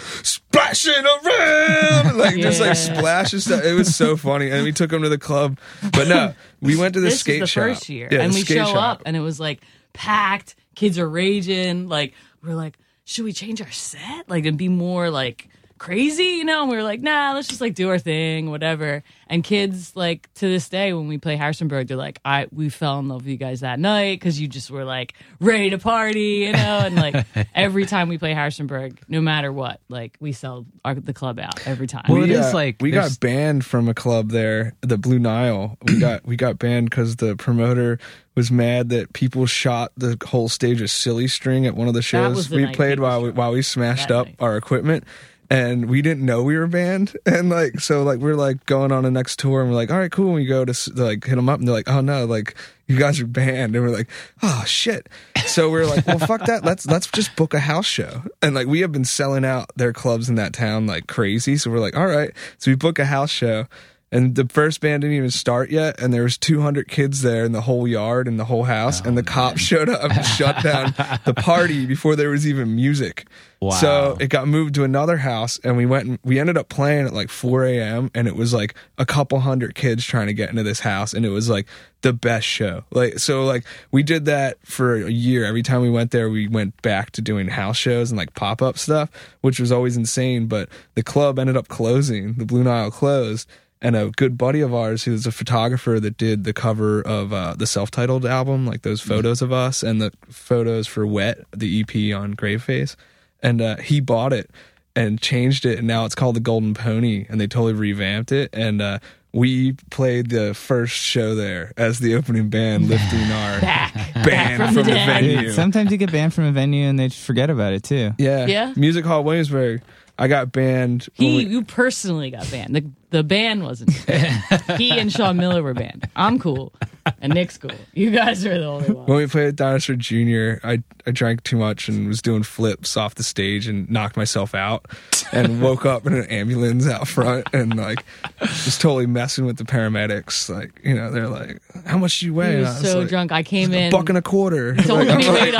[0.55, 3.65] splashing around, like just like splashing stuff.
[3.65, 4.51] It was so funny.
[4.51, 5.59] And we took him to the club,
[5.93, 7.63] but no, we went to the this skate was the shop.
[7.65, 8.77] first year, Yeah, and the we skate show shop.
[8.99, 9.61] up, and it was like
[9.93, 10.55] packed.
[10.75, 11.89] Kids are raging.
[11.89, 14.29] Like, we're like, should we change our set?
[14.29, 15.49] Like, and be more like
[15.85, 16.62] crazy, you know?
[16.62, 19.03] And we were like, nah, let's just like do our thing, whatever.
[19.28, 22.99] And kids, like to this day, when we play Harrisonburg, they're like, I we fell
[23.01, 26.47] in love with you guys that night because you just were like ready to party,
[26.47, 26.59] you know?
[26.85, 31.12] And like every time we play Harrisonburg, no matter what, like we sell our, the
[31.12, 32.05] club out every time.
[32.09, 34.97] Well, it we, is uh, like we there's- got banned from a club there, the
[34.97, 35.76] Blue Nile.
[35.82, 37.99] We got we got banned because the promoter
[38.35, 42.03] was mad that people shot the whole stage of silly string at one of the
[42.03, 44.37] shows the we played while we, while we smashed That up night.
[44.41, 45.05] our equipment.
[45.51, 49.05] And we didn't know we were banned, and like so, like we're like going on
[49.05, 50.28] a next tour, and we're like, all right, cool.
[50.28, 52.55] And we go to like hit them up, and they're like, oh no, like
[52.86, 54.09] you guys are banned, and we're like,
[54.42, 55.09] oh shit.
[55.47, 56.64] So we're like, well, fuck that.
[56.64, 59.92] Let's let's just book a house show, and like we have been selling out their
[59.92, 61.57] clubs in that town like crazy.
[61.57, 62.32] So we're like, all right.
[62.59, 63.66] So we book a house show,
[64.15, 67.51] and the first band didn't even start yet, and there was 200 kids there in
[67.51, 70.62] the whole yard and the whole house, and the oh, cops showed up and shut
[70.62, 70.95] down
[71.25, 73.27] the party before there was even music.
[73.61, 73.71] Wow.
[73.71, 77.07] So it got moved to another house, and we went and we ended up playing
[77.07, 78.11] at like 4 a.m.
[78.15, 81.27] and it was like a couple hundred kids trying to get into this house, and
[81.27, 81.67] it was like
[82.03, 82.85] the best show.
[82.93, 85.45] Like so, like we did that for a year.
[85.45, 88.62] Every time we went there, we went back to doing house shows and like pop
[88.62, 89.11] up stuff,
[89.41, 90.47] which was always insane.
[90.47, 92.35] But the club ended up closing.
[92.35, 93.49] The Blue Nile closed.
[93.85, 97.32] And a good buddy of ours, who was a photographer that did the cover of
[97.35, 101.80] uh, the self-titled album, like those photos of us and the photos for "Wet," the
[101.80, 102.97] EP on Graveface,
[103.43, 104.51] and uh, he bought it
[104.97, 108.51] and changed it and now it's called the golden pony and they totally revamped it.
[108.53, 109.01] And uh,
[109.32, 114.74] we played the first show there as the opening band lifting our band from from,
[114.74, 115.51] the the, venue.
[115.51, 118.12] Sometimes you get banned from a venue and they forget about it too.
[118.18, 118.47] yeah.
[118.47, 118.72] Yeah?
[118.76, 119.82] music hall williamsburg
[120.19, 122.75] i got banned He, we- you personally got banned.
[122.77, 123.93] The the band wasn't.
[124.77, 126.09] he and Sean Miller were banned.
[126.17, 126.73] I'm cool,
[127.21, 127.71] and Nick's cool.
[127.93, 129.07] You guys are the only ones.
[129.09, 132.97] when we played at Dinosaur Jr., I, I drank too much and was doing flips
[132.97, 134.87] off the stage and knocked myself out
[135.31, 138.05] and woke up in an ambulance out front and like
[138.41, 140.53] just totally messing with the paramedics.
[140.53, 142.55] Like, you know, they're like, How much do you weigh?
[142.57, 143.31] He was was so like, drunk.
[143.31, 144.75] I came a in, buck and a quarter.
[144.75, 145.55] told Like, like,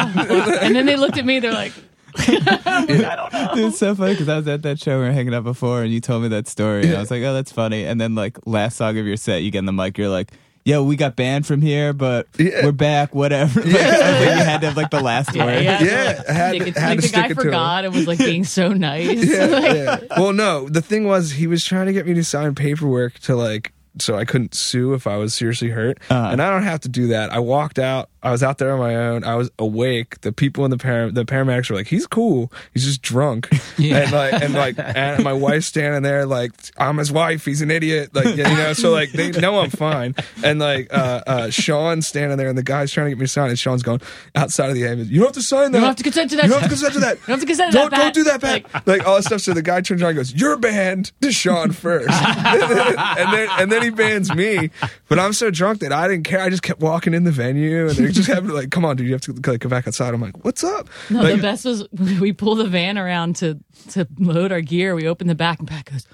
[0.65, 1.39] and then they looked at me.
[1.39, 1.73] They're like,
[2.17, 5.83] Dude, it's so funny because I was at that show we were hanging out before,
[5.83, 8.15] and you told me that story, and I was like, "Oh, that's funny." And then,
[8.15, 10.33] like last song of your set, you get in the mic, you're like,
[10.65, 12.65] "Yo, we got banned from here, but Yeah.
[12.65, 13.15] we're back.
[13.15, 15.63] Whatever." Like, I was like, you had to have like the last yeah, word.
[15.65, 17.35] yeah, Yeah, I had Stick to- it- had like to the stick guy it to
[17.35, 17.37] him.
[17.45, 19.25] forgot and was like being so nice.
[19.31, 19.99] yeah, Like, yeah.
[20.19, 23.35] Well, no, the thing was he was trying to get me to sign paperwork to
[23.37, 25.99] like so I couldn't sue if I was seriously hurt.
[26.11, 26.31] Uh-huh.
[26.33, 27.31] And I don't have to do that.
[27.33, 28.11] I walked out.
[28.25, 29.23] I was out there on my own.
[29.23, 30.21] I was awake.
[30.23, 32.51] The people in the par- the paramedics were like, "He's cool.
[32.73, 33.49] He's just drunk."
[33.79, 37.45] And like and like and my wife's standing there like, "I'm his wife.
[37.45, 40.15] He's an idiot." Like you know, so like they know I'm fine.
[40.43, 43.29] And like uh uh Sean's standing there and the guy's trying to get me to
[43.31, 44.01] sign and Sean's going
[44.35, 45.11] outside of the ambulance.
[45.11, 45.79] You don't have to sign that.
[45.79, 46.45] You don't have to consent to that.
[46.45, 47.19] You don't have to consent to that.
[47.19, 48.65] You don't have to consent to don't, that, Don't do that, Pat.
[48.75, 49.41] Like- Like, all this stuff.
[49.41, 53.73] So the guy turns around and goes, "You're banned." To Sean first, and then and
[53.73, 54.71] then he bans me.
[55.09, 56.41] But I'm so drunk that I didn't care.
[56.41, 58.97] I just kept walking in the venue, and they just having to like, "Come on,
[58.97, 61.43] dude, you have to like go back outside." I'm like, "What's up?" No, like, the
[61.43, 61.87] best was
[62.21, 63.59] we pull the van around to
[63.91, 64.95] to load our gear.
[64.95, 66.07] We open the back, and Pat goes,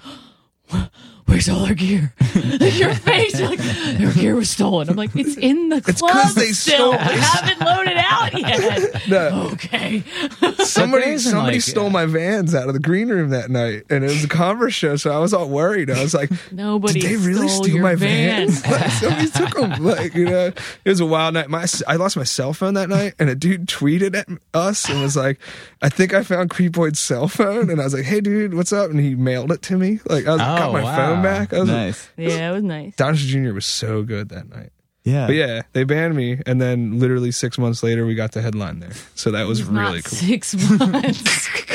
[1.25, 5.15] "Where's all our gear?" Like, your face, you're like, "Their gear was stolen." I'm like,
[5.15, 6.93] "It's in the club 'cause they still.
[6.93, 9.49] stole- I haven't loaded out yet." No.
[9.53, 10.03] Okay.
[10.63, 13.83] Somebody there isn't, somebody like, stole my vans out of the green room that night,
[13.89, 15.89] and it was a Converse show, so I was all worried.
[15.89, 18.47] I was like, Nobody Did they really stole steal my van.
[18.49, 18.61] vans?
[18.71, 19.83] Like, somebody took them.
[19.83, 21.49] Like you know, it was a wild night.
[21.49, 25.01] My I lost my cell phone that night, and a dude tweeted at us and
[25.01, 25.39] was like,
[25.81, 28.89] "I think I found Creepoid's cell phone," and I was like, "Hey, dude, what's up?"
[28.91, 29.99] And he mailed it to me.
[30.05, 30.95] Like I was, got Oh, my wow.
[30.95, 31.53] phone back.
[31.53, 32.09] I was like, Nice.
[32.17, 32.95] Yeah, it was nice.
[32.95, 33.53] Dinosaur Jr.
[33.53, 34.69] was so good that night.
[35.03, 35.25] Yeah.
[35.25, 38.79] But yeah, they banned me, and then literally six months later, we got the headline
[38.79, 38.91] there.
[39.15, 40.17] So that was It's really not cool.
[40.19, 41.49] Six months.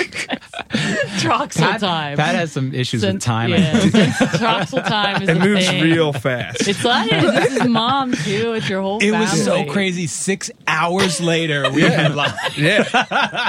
[1.20, 2.16] Troxell Pat, time.
[2.16, 3.50] Pat has some issues with Since- time.
[3.50, 3.94] Yeah, since
[4.40, 5.82] Troxell time is It a moves thing.
[5.82, 6.66] real fast.
[6.68, 8.52] It's like this is mom too.
[8.54, 8.98] It's your whole.
[9.02, 10.06] It was so crazy.
[10.06, 11.88] Six hours later, we Yeah.
[11.90, 12.34] headlined.
[12.56, 12.82] yeah,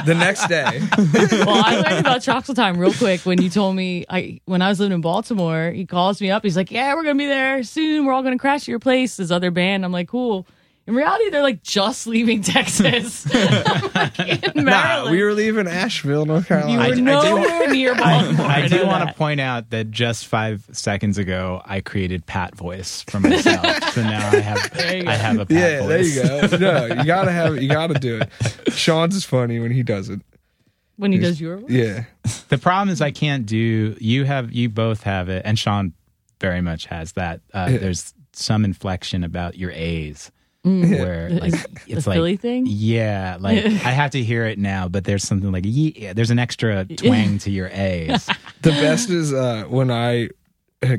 [0.05, 0.81] the next day.
[0.97, 4.69] Well, I learned about Troxell time real quick when you told me I when I
[4.69, 5.71] was living in Baltimore.
[5.71, 6.43] He calls me up.
[6.43, 8.05] He's like, "Yeah, we're gonna be there soon.
[8.05, 9.85] We're all gonna crash at your place." This other band.
[9.85, 10.47] I'm like, "Cool."
[10.87, 13.27] In reality, they're like just leaving Texas.
[13.33, 14.55] I'm like.
[14.55, 16.71] Nah, we were leaving Asheville, North Carolina.
[16.71, 17.01] You were I do-
[17.41, 18.45] nowhere near Baltimore.
[18.45, 23.03] I do want to point out that just five seconds ago, I created Pat voice
[23.09, 23.65] for myself.
[23.93, 25.09] so now I have There you go.
[25.09, 26.15] I have a Pat voice.
[26.15, 26.57] yeah, there you go.
[26.57, 27.63] No, you gotta have it.
[27.63, 28.71] You gotta do it.
[28.71, 30.21] Sean's is funny when he does it.
[30.95, 31.69] when he does your voice.
[31.69, 32.05] Yeah,
[32.47, 33.95] The problem is I can't do.
[33.99, 35.91] You have you both have it, and Sean
[36.39, 37.41] very much has that.
[37.53, 37.77] Uh, Yeah.
[37.79, 40.31] There's some inflection about your A's
[40.67, 40.99] Mm.
[40.99, 41.53] where like
[41.87, 42.65] it's the like Philly thing?
[42.67, 46.39] Yeah, like I have to hear it now, but there's something like yeah, there's an
[46.39, 48.25] extra twang to your A's.
[48.61, 50.29] the best is uh, when I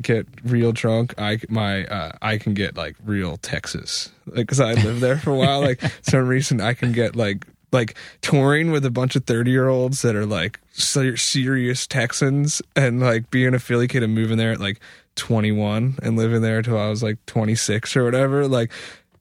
[0.02, 1.14] get real drunk.
[1.18, 5.30] I my uh, I can get like real Texas, like because I lived there for
[5.32, 5.60] a while.
[5.60, 9.68] Like some reason I can get like like touring with a bunch of 30 year
[9.68, 14.38] olds that are like ser- serious Texans and like being a Philly kid and moving
[14.38, 14.80] there at like
[15.16, 18.48] 21 and living there until I was like 26 or whatever.
[18.48, 18.72] Like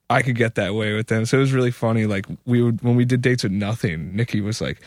[0.10, 1.26] I could get that way with them.
[1.26, 2.06] So it was really funny.
[2.06, 4.80] Like we would when we did dates with nothing, Nikki was like,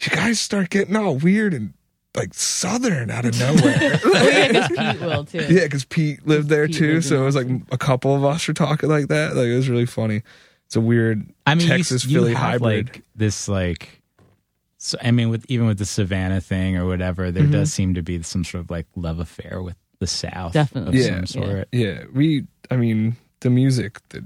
[0.00, 1.74] "You guys start getting all weird and
[2.16, 5.38] like southern out of nowhere." Yeah, because Pete will too.
[5.54, 6.94] yeah, because Pete lived there Pete too.
[6.94, 9.36] lived So it was like a couple of us were talking like that.
[9.36, 10.22] Like it was really funny.
[10.66, 12.86] It's a weird I mean, Texas you, you Philly have hybrid.
[12.88, 14.00] like this like.
[14.78, 17.52] So, I mean, with even with the Savannah thing or whatever, there Mm-hmm.
[17.52, 20.98] does seem to be some sort of like love affair with the South, Definitely.
[20.98, 21.14] of Yeah.
[21.16, 21.68] some sort.
[21.72, 22.46] yeah, we.
[22.70, 24.00] I mean, the music.
[24.08, 24.24] The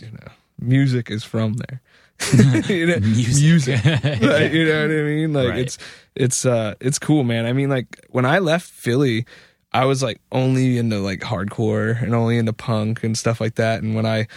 [0.00, 1.80] you know, music is from there.
[2.68, 3.78] You know, Music.
[3.84, 5.32] Like, you know what I mean?
[5.34, 5.58] Like Right.
[5.60, 5.78] it's
[6.14, 7.44] it's uh it's cool, man.
[7.46, 9.26] I mean, like when I left Philly,
[9.72, 13.82] I was like only into like hardcore and only into punk and stuff like that.
[13.82, 14.28] And when I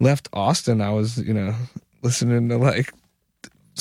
[0.00, 1.54] left Austin, I was you know
[2.02, 2.92] listening to like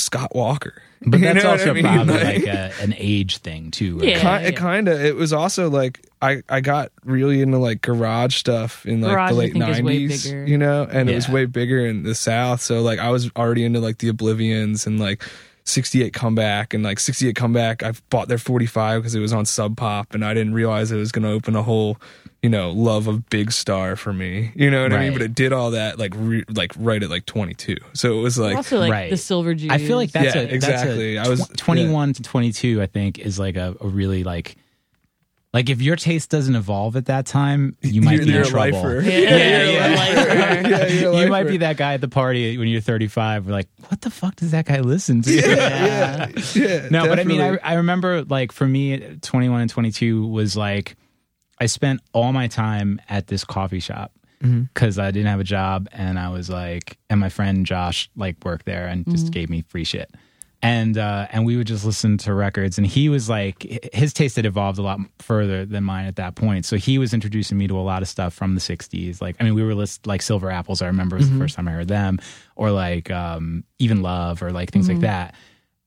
[0.01, 0.73] Scott Walker.
[1.03, 1.83] But You that's know also I mean?
[1.83, 3.97] probably Like- like a, an age thing too.
[3.97, 4.09] Right?
[4.09, 4.39] Yeah.
[4.39, 8.35] Ki- it kind of it was also like I I got really into like garage
[8.35, 11.27] stuff in like Garage, the late think, is way nineties, you know, and it was
[11.27, 12.61] way bigger in the south.
[12.61, 15.23] So like I was already into like the Oblivions and like
[15.65, 19.77] 68 comeback and like 68 comeback i bought their 45 because it was on sub
[19.77, 21.97] pop and i didn't realize it was going to open a whole
[22.41, 25.35] you know love of big star for me you know what i mean but it
[25.35, 28.79] did all that like re- like right at like 22 so it was like also
[28.79, 29.09] like Right.
[29.11, 29.69] the Silver Jews.
[29.71, 31.15] I feel like that's Yeah, a exactly.
[31.15, 34.23] That's I a was- tw- 21 to 22 I think is like a, a really
[34.23, 34.55] like
[35.53, 38.47] like if your taste doesn't evolve at that time, you might You're- be you're in
[38.47, 38.71] a trouble.
[38.83, 39.01] lifer.
[39.01, 39.87] Yeah, yeah, you're yeah.
[40.67, 43.45] yeah, you're a You might be that guy at the party when you're 35.
[43.47, 45.31] We're like, what the fuck does that guy listen to?
[45.33, 47.57] yeah yeah no, but I mean, I.
[47.63, 50.95] I remember like for me, 21 and 22 was like,
[51.59, 54.61] I spent all my time at this coffee shop Mm-hmm.
[54.73, 58.37] because I didn't have a job and I was like, and my friend Josh like
[58.43, 59.31] worked there and just Mm-hmm.
[59.33, 60.09] gave me free shit.
[60.63, 64.35] And uh, and we would just listen to records, and he was like, his taste
[64.35, 66.65] had evolved a lot further than mine at that point.
[66.67, 69.21] So he was introducing me to a lot of stuff from the '60s.
[69.21, 70.83] Like, I mean, we were list like Silver Apples.
[70.83, 71.39] I remember was Mm-hmm.
[71.39, 72.19] the first time I heard them,
[72.55, 75.33] or like um, even Love, or like things like that.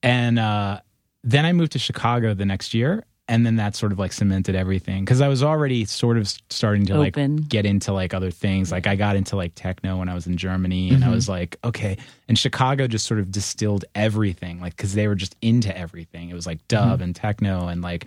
[0.03, 0.81] And uh,
[1.23, 4.55] then I moved to Chicago the next year, and then that sort of like cemented
[4.55, 7.37] everything because I was already sort of starting to Open.
[7.37, 8.71] like get into like other things.
[8.71, 11.15] Like I got into like techno when I was in Germany, and I mm-hmm.
[11.15, 11.97] was like, okay.
[12.27, 16.29] And Chicago just sort of distilled everything, like because they were just into everything.
[16.29, 17.03] It was like dub mm-hmm.
[17.03, 18.05] and techno and like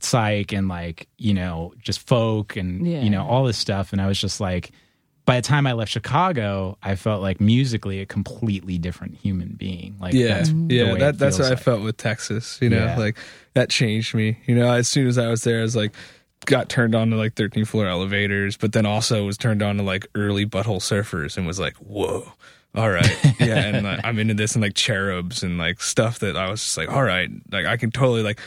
[0.00, 3.02] psych and like you know just folk and Yeah.
[3.02, 3.92] you know all this stuff.
[3.92, 4.70] And I was just like.
[5.30, 9.94] By the time I left Chicago, I felt like musically a completely different human being.
[10.00, 11.58] Like yeah that's yeah that that's what like.
[11.58, 12.98] i felt with texas you know Yeah.
[12.98, 13.16] like
[13.54, 15.94] that changed me you know as soon as i was there i was like
[16.46, 19.84] got turned on to like 13th floor elevators but then also was turned on to
[19.84, 22.32] like early butthole surfers and was like whoa
[22.74, 26.36] all right yeah and like, i'm into this and like cherubs and like stuff that
[26.36, 28.40] i was just like all right like i can totally like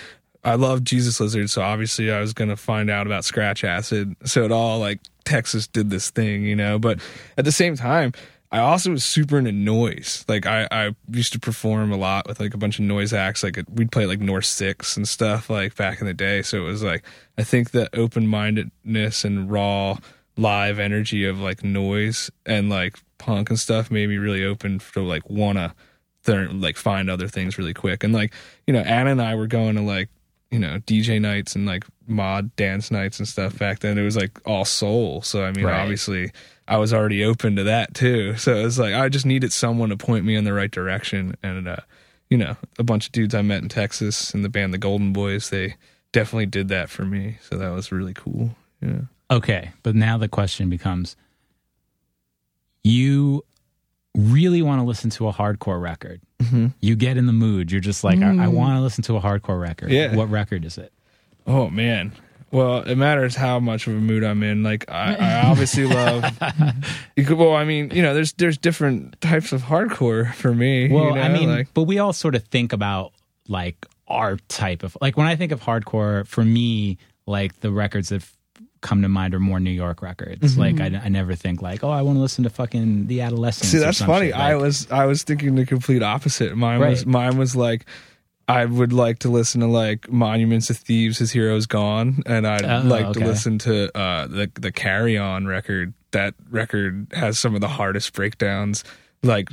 [0.46, 4.14] I love Jesus Lizard, so obviously I was gonna find out about Scratch Acid.
[4.26, 6.80] So it all like Texas did this thing, you know.
[6.80, 7.00] But
[7.38, 8.14] at the same time,
[8.54, 10.24] I also was super into noise.
[10.28, 13.42] Like I, I used to perform a lot with like a bunch of noise acts.
[13.44, 16.44] Like we'd play like North Six and stuff like back in the day.
[16.44, 17.04] So it was like
[17.38, 19.98] I think the open mindedness and raw
[20.38, 25.02] live energy of like noise and like punk and stuff made me really open to
[25.02, 25.74] like wanna
[26.26, 28.04] th- like find other things really quick.
[28.04, 28.34] And like
[28.68, 30.10] you know, Anna and I were going to like
[30.54, 33.98] you know DJ nights and like mod dance nights and stuff back then.
[33.98, 35.22] It was like all soul.
[35.24, 35.82] So I mean, Right.
[35.82, 36.32] obviously.
[36.66, 38.38] I was already open to that too.
[38.38, 41.36] So it was like I just needed someone to point me in the right direction.
[41.44, 41.76] And uh,
[42.30, 45.12] you know, a bunch of dudes I met in Texas in the band the Golden
[45.12, 45.76] Boys, they
[46.14, 47.38] definitely did that for me.
[47.42, 48.56] So that was really cool.
[48.82, 49.02] Yeah.
[49.30, 51.18] Okay, but now the question becomes
[52.84, 53.44] you
[54.16, 56.22] really want to listen to a hardcore record.
[56.40, 56.68] Mm-hmm.
[56.82, 57.72] You get in the mood.
[57.72, 58.52] You're just like, I, I mm.
[58.52, 59.92] want to listen to a hardcore record.
[59.92, 60.16] Yeah.
[60.16, 60.92] What record is it?
[61.48, 62.14] Oh man.
[62.52, 64.62] Well, it matters how much of a mood I'm in.
[64.62, 66.24] Like I, I obviously love.
[67.18, 70.92] Could, well, I mean, you know, there's there's different types of hardcore for me.
[70.92, 71.22] Well, you know?
[71.22, 73.14] I mean, like but we all sort of think about
[73.48, 78.10] like our type of like when I think of hardcore, for me, like the records
[78.10, 78.24] that
[78.84, 80.58] come to mind are more New York records.
[80.58, 83.70] Like I, I never think like, oh, I want to listen to fucking the Adolescents.
[83.72, 84.28] See, that's funny.
[84.28, 84.36] shit.
[84.36, 86.56] I was I was thinking the complete opposite.
[86.56, 87.86] Mine was mine was like
[88.48, 92.64] I would like to listen to like Monuments of Thieves, His Hero's Gone, and I'd
[92.66, 93.22] Oh, like okay.
[93.22, 95.94] to listen to uh, the the Carry On record.
[96.12, 98.84] That record has some of the hardest breakdowns.
[99.24, 99.50] Like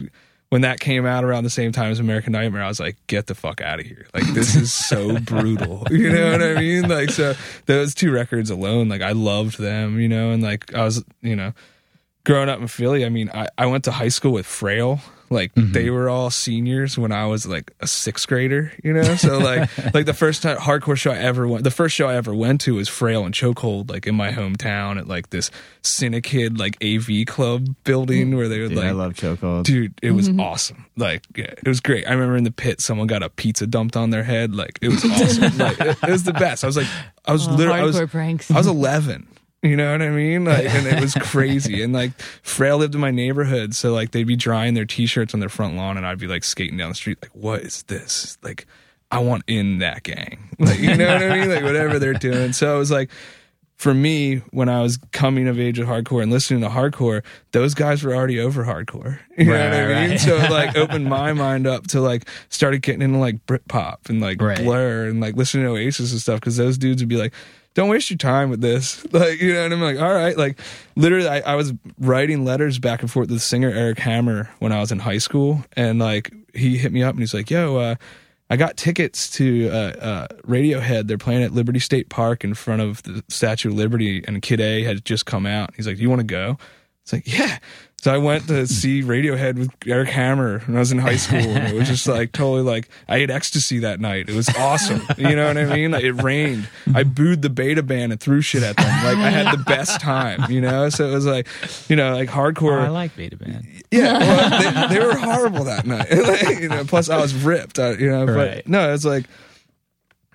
[0.51, 3.27] when that came out around the same time as American Nightmare, I was like, get
[3.27, 4.07] the fuck out of here.
[4.13, 5.87] Like this is so brutal.
[5.91, 6.89] You know what I mean?
[6.89, 7.35] Like so
[7.67, 11.37] those two records alone, like I loved them, you know, and like I was, you
[11.37, 11.53] know,
[12.25, 15.01] growing up in Philly, I mean, I, I went to high school with Frail.
[15.31, 15.73] Like mm-hmm.
[15.73, 19.15] they were all seniors when I was like a sixth grader, you know.
[19.15, 22.17] So like like the first time hardcore show I ever went, the first show I
[22.17, 25.51] ever went to was Frail and Chokehold, like in my hometown at like this
[25.83, 28.37] Cinekid like AV club building mm.
[28.37, 29.65] where they would Dude, like I love chokehold.
[29.65, 30.41] Dude, it was mm-hmm.
[30.41, 30.87] awesome.
[30.97, 32.07] Like, yeah, it was great.
[32.07, 34.55] I remember in the pit, someone got a pizza dumped on their head.
[34.55, 35.59] Like, it was awesome.
[35.59, 36.65] like, it, it was the best.
[36.65, 36.89] I was like,
[37.25, 38.51] I was Oh, literally, I was, pranks.
[38.51, 39.27] I was 11.
[39.63, 40.45] You know what I mean?
[40.47, 41.83] Like, and it was crazy.
[41.83, 45.41] And like, Frail lived in my neighborhood, so like they'd be drying their t-shirts on
[45.41, 48.39] their front lawn, and I'd be like skating down the street, like, what is this?
[48.43, 48.67] Like,
[49.11, 50.49] I want in that gang.
[50.59, 51.49] Like, you know what I mean?
[51.51, 52.53] Like, whatever they're doing.
[52.53, 53.11] So it was like,
[53.77, 57.73] for me, when I was coming of age with hardcore and listening to hardcore, those
[57.75, 59.19] guys were already over hardcore.
[59.39, 60.11] You know Right, what I mean?
[60.11, 60.21] right.
[60.21, 64.21] So it like opened my mind up to like started getting into like Britpop and
[64.21, 64.59] like Right.
[64.59, 67.33] Blur and like listening to Oasis and stuff because those dudes would be like,
[67.75, 70.61] "Don't waste your time with this." Like you know, and I'm like, "All right." Like
[70.97, 74.73] literally, I, I was writing letters back and forth to the singer Eric Hammer when
[74.73, 77.77] I was in high school, and like he hit me up and he's like, "Yo."
[77.77, 77.95] uh
[78.53, 81.07] I got tickets to uh, uh, Radiohead.
[81.07, 84.61] They're playing at Liberty State Park in front of the Statue of Liberty, and Kid
[84.61, 85.73] A had just come out.
[85.77, 86.59] He's like, "Do you want to go?"
[87.05, 87.59] It's like, "Yeah."
[88.03, 91.37] So I went to see Radiohead with Eric Hammer when I was in high school,
[91.39, 94.31] and it was just like totally like I ate ecstasy that night.
[94.31, 95.03] It was awesome.
[95.19, 95.91] You know what I mean?
[95.91, 96.67] Like it rained.
[96.95, 98.87] I booed the beta band and threw shit at them.
[98.87, 100.51] Like I had the best time.
[100.51, 101.47] You know, so it was like,
[101.91, 102.81] you know, like Oh, hardcore.
[102.81, 103.67] I like Beta Band.
[103.91, 106.11] Yeah, well, they, they were horrible that night.
[106.11, 107.79] Like, you know, plus I was ripped.
[107.79, 108.67] I, you know, but Right.
[108.67, 109.27] no, it's like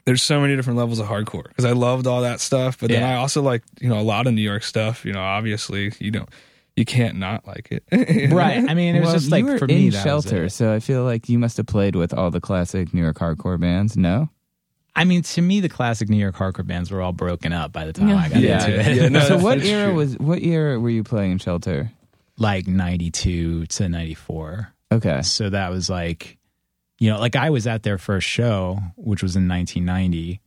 [0.06, 3.02] there's so many different levels of hardcore because I loved all that stuff, but then
[3.02, 3.14] Yeah.
[3.14, 5.04] I also like you know a lot of New York stuff.
[5.04, 6.30] You know, obviously you don't
[6.76, 7.84] you can't not like it.
[8.34, 8.64] Right.
[8.70, 10.54] I mean, it was well, just like you were for in me, that Shelter, was
[10.54, 10.56] it.
[10.56, 13.60] so I feel like you must have played with all the classic New York hardcore
[13.60, 13.96] bands.
[13.96, 14.30] No,
[14.96, 17.86] I mean, to me, the classic New York hardcore bands were all broken up by
[17.86, 18.18] the time Yeah.
[18.18, 18.96] I got Yeah, into it.
[18.96, 19.96] yeah, no, so what era true.
[19.96, 21.92] was what year were you playing in Shelter?
[22.38, 24.74] like 92 to 94.
[24.92, 26.38] Okay, So that was like,
[27.00, 30.42] you know, like I was at their first show, which was in 1990.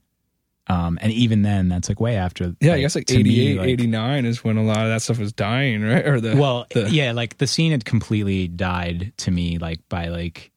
[0.69, 2.55] Um, and even then, that's like way after.
[2.61, 5.01] Yeah, I guess like to me, 88, like- 89 is when a lot of that
[5.01, 6.05] stuff was dying, right?
[6.07, 10.09] Or the Well, the, yeah, like the scene had completely died to me, like by
[10.09, 10.51] like,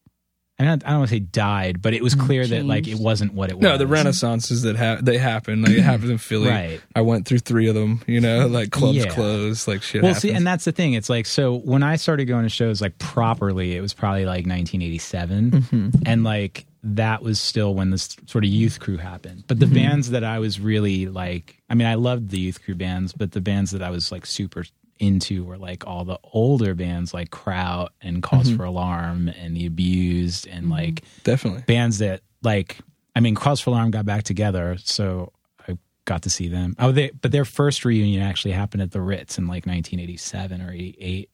[0.58, 2.96] I don't, I don't want to say died, but it was clear that like it
[2.98, 3.62] wasn't what it was.
[3.62, 6.50] no, the renaissances that ha- they happen, like it happens in Philly.
[6.50, 6.80] Right.
[6.94, 8.02] I went through three of them.
[8.06, 9.06] You know, like clubs Yeah.
[9.06, 10.02] closed, like shit.
[10.02, 10.22] Well, happens.
[10.22, 10.92] see, and that's the thing.
[10.92, 14.46] It's like so when I started going to shows like properly, it was probably like
[14.46, 15.88] 1987, Mm-hmm.
[16.06, 19.44] and like that was still when this sort of youth crew happened.
[19.46, 19.74] But the Mm-hmm.
[19.74, 23.32] bands that I was really like, I mean, I loved the youth crew bands, but
[23.32, 24.64] the bands that I was like super
[24.98, 28.56] into were like all the older bands like Kraut and because Mm-hmm.
[28.56, 31.62] for Alarm and The Abused and like definitely.
[31.66, 32.78] bands that like
[33.14, 35.32] I mean Cause for Alarm got back together, so
[35.68, 36.74] I got to see them.
[36.78, 40.72] Oh, they but their first reunion actually happened at the Ritz in like 1987 or
[40.72, 41.30] 88,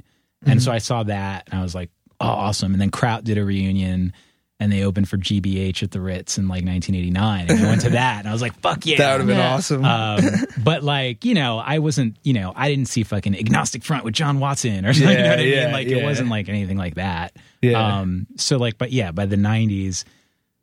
[0.46, 1.90] and so I saw that and I was like,
[2.20, 2.72] oh, awesome.
[2.72, 4.12] And then Kraut did a reunion,
[4.60, 7.90] and they opened for GBH at the Ritz in like 1989, and I went to
[7.90, 9.54] that, and I was like, "Fuck yeah!" That would have been Yeah.
[9.54, 9.84] awesome.
[9.84, 10.20] um,
[10.64, 14.14] but like you know, I wasn't you know I didn't see fucking agnostic front with
[14.14, 15.10] John Watson or something.
[15.10, 15.72] you know Yeah, what I mean?
[15.72, 15.96] Like yeah.
[15.98, 17.36] it wasn't like anything like that.
[17.62, 17.98] Yeah.
[18.00, 18.26] Um.
[18.36, 20.04] So like, but yeah, by the '90s,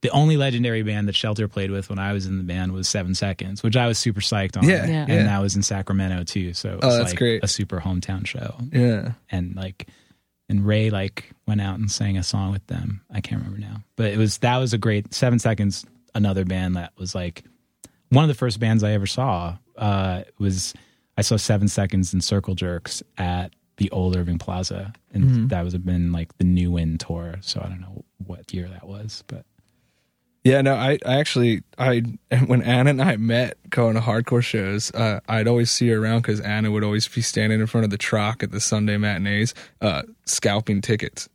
[0.02, 2.88] the only legendary band that Shelter played with when I was in the band was
[2.90, 4.68] Seven Seconds, which I was super psyched on.
[4.68, 5.02] Yeah, Yeah.
[5.04, 5.24] and yeah.
[5.24, 6.54] that was in Sacramento too.
[6.54, 7.44] So it Oh, was that's like great.
[7.44, 9.14] a super hometown show yeah.
[9.32, 9.88] and like
[10.50, 13.02] and Ray like went out and sang a song with them.
[13.12, 15.86] I can't remember now, but it was that was a great Seven Seconds.
[16.14, 17.44] Another band that was like
[18.10, 19.58] one of the first bands I ever saw.
[19.78, 20.74] Uh, was
[21.18, 25.48] I saw Seven Seconds and Circle Jerks at the old Irving Plaza, and Mm-hmm.
[25.48, 27.36] that was been like the New Wind tour.
[27.42, 29.46] So I don't know what year that was, but
[30.46, 32.00] Yeah, no, I, I actually, I
[32.48, 36.22] when Anna and I met going to hardcore shows, uh, I'd always see her around
[36.22, 39.54] because Anna would always be standing in front of the truck at the Sunday matinees,
[39.82, 41.28] uh, scalping tickets.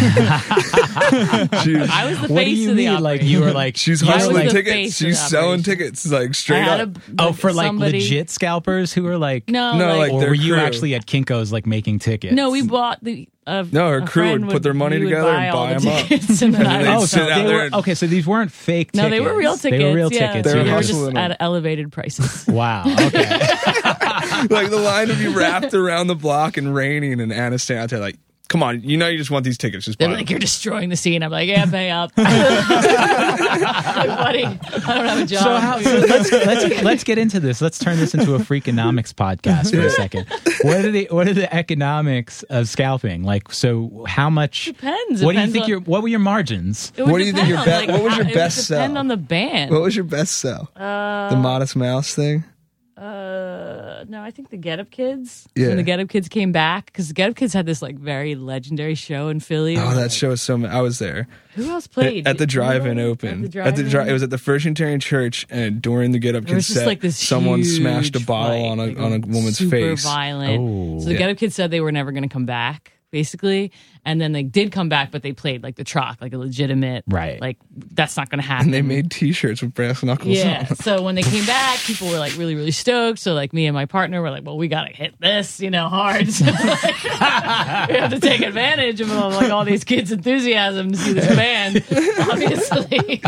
[1.62, 3.00] she I was the what do face you of the mean?
[3.02, 4.72] Like you were like she's you I was hustling the tickets.
[4.74, 5.78] face of She's selling operation.
[5.78, 6.96] tickets like I straight had up.
[6.96, 10.20] a, oh for like somebody- legit scalpers who were like No, No, like, like or
[10.20, 10.62] their were you crew.
[10.62, 12.34] actually at Kinko's like making tickets?
[12.34, 13.28] no, we bought the.
[13.46, 15.96] Uh, No, her crew would put their money together buy and all buy the 'em
[15.96, 16.06] up.
[16.06, 17.94] tickets, and then I they'd would Oh, sit so out they there were and- okay.
[17.94, 18.92] So these weren't fake.
[18.92, 18.96] Tickets.
[18.96, 19.24] No, tickets.
[19.24, 19.78] they were real tickets.
[19.82, 20.26] They were real yeah.
[20.32, 20.52] tickets.
[20.52, 21.16] They were They were just them.
[21.16, 22.46] at elevated prices.
[22.48, 22.82] Wow.
[22.86, 23.28] Okay.
[24.50, 27.90] like the line would be wrapped around the block and raining, and Anna standing out
[27.90, 28.18] there like,
[28.50, 30.38] "Come on, you know you just want these tickets, just buy They're them." like, "You're
[30.38, 32.26] destroying the scene." I'm like, "Yeah, pay up." like,
[34.08, 35.42] buddy, I don't have a job.
[35.42, 35.80] so how?
[35.80, 37.60] So let's let's let's get into this.
[37.60, 40.26] Let's turn this into a freakonomics podcast for a second.
[40.62, 43.22] What are the what are the economics of scalping?
[43.24, 44.66] Like, so how much?
[44.66, 45.22] Depends.
[45.22, 46.92] What do you Depends think on- your What were your margins?
[46.96, 48.58] It would What do you think depend your on, be- what was your how- best
[48.58, 48.98] It would depend sell?
[48.98, 49.70] on the band.
[49.70, 50.70] What was your best sell?
[50.74, 52.44] the uh, Modest Mouse thing.
[53.00, 55.48] Uh, no, I think the Get Up Kids.
[55.54, 55.68] Yeah.
[55.68, 57.96] When the Get Up Kids came back, because the Get Up Kids had this like
[57.98, 59.76] very legendary show in Philly.
[59.78, 60.58] Oh, that like, show was so.
[60.58, 63.28] ma- I was there Who else played at the drive-in At the open.
[63.28, 63.88] At the, drive-in?
[63.88, 66.78] dri- it was at the First Unitarian Church, and during the Get Up Kids just
[66.80, 69.70] set, like this someone smashed a bottle fight, on a like, on a woman's face
[69.70, 70.04] super face.
[70.04, 70.60] violent.
[70.60, 70.98] Oh.
[71.00, 71.18] so the Yeah.
[71.18, 73.72] Get Up Kids said they were never going to come back, basically,
[74.04, 77.04] and then they did come back, but they played like the truck, like a legitimate,
[77.06, 77.40] Right.
[77.40, 78.66] Like that's not going to happen.
[78.66, 80.66] And they made T-shirts with brass knuckles Yeah.
[80.66, 83.18] So when they came back, people were like really, really stoked.
[83.18, 85.70] So like me and my partner were like, well, we got to hit this, you
[85.70, 86.28] know, hard.
[86.40, 91.12] So like, we have to take advantage of like all these kids' enthusiasm to see
[91.12, 91.84] this band,
[92.30, 93.22] obviously.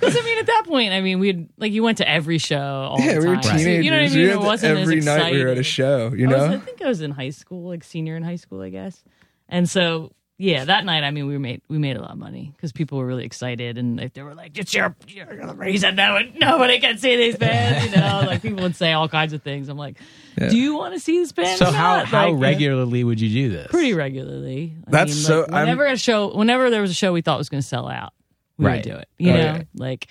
[0.00, 2.58] Because I mean, at that point, I mean, we'd like you went to every show
[2.58, 3.42] all Yeah, the we were time.
[3.42, 3.84] So, teenagers.
[3.84, 4.26] you know what I mean?
[4.26, 6.12] had It wasn't every as night we were at a show.
[6.14, 8.60] You I, was, I think I was in high school, like senior in high school,
[8.62, 9.02] I guess.
[9.48, 12.52] And so, yeah, that night, I mean, we made we made a lot of money
[12.54, 15.96] because people were really excited, and like, they were like, "It's your, your the reason
[15.96, 19.32] no one, nobody can see these bands." You know, like people would say all kinds
[19.32, 19.68] of things.
[19.70, 19.96] I'm like,
[20.36, 23.30] "Do you want to see this band?" So how not?" how Like, regularly would you
[23.30, 23.68] do this?
[23.70, 24.74] Pretty regularly.
[24.86, 27.22] I That's mean, so- like, I'm- whenever a show, whenever there was a show we
[27.22, 28.12] thought was going to sell out,
[28.58, 28.84] we Right.
[28.84, 29.08] would do it.
[29.18, 29.62] You Oh, know, yeah.
[29.74, 30.08] like.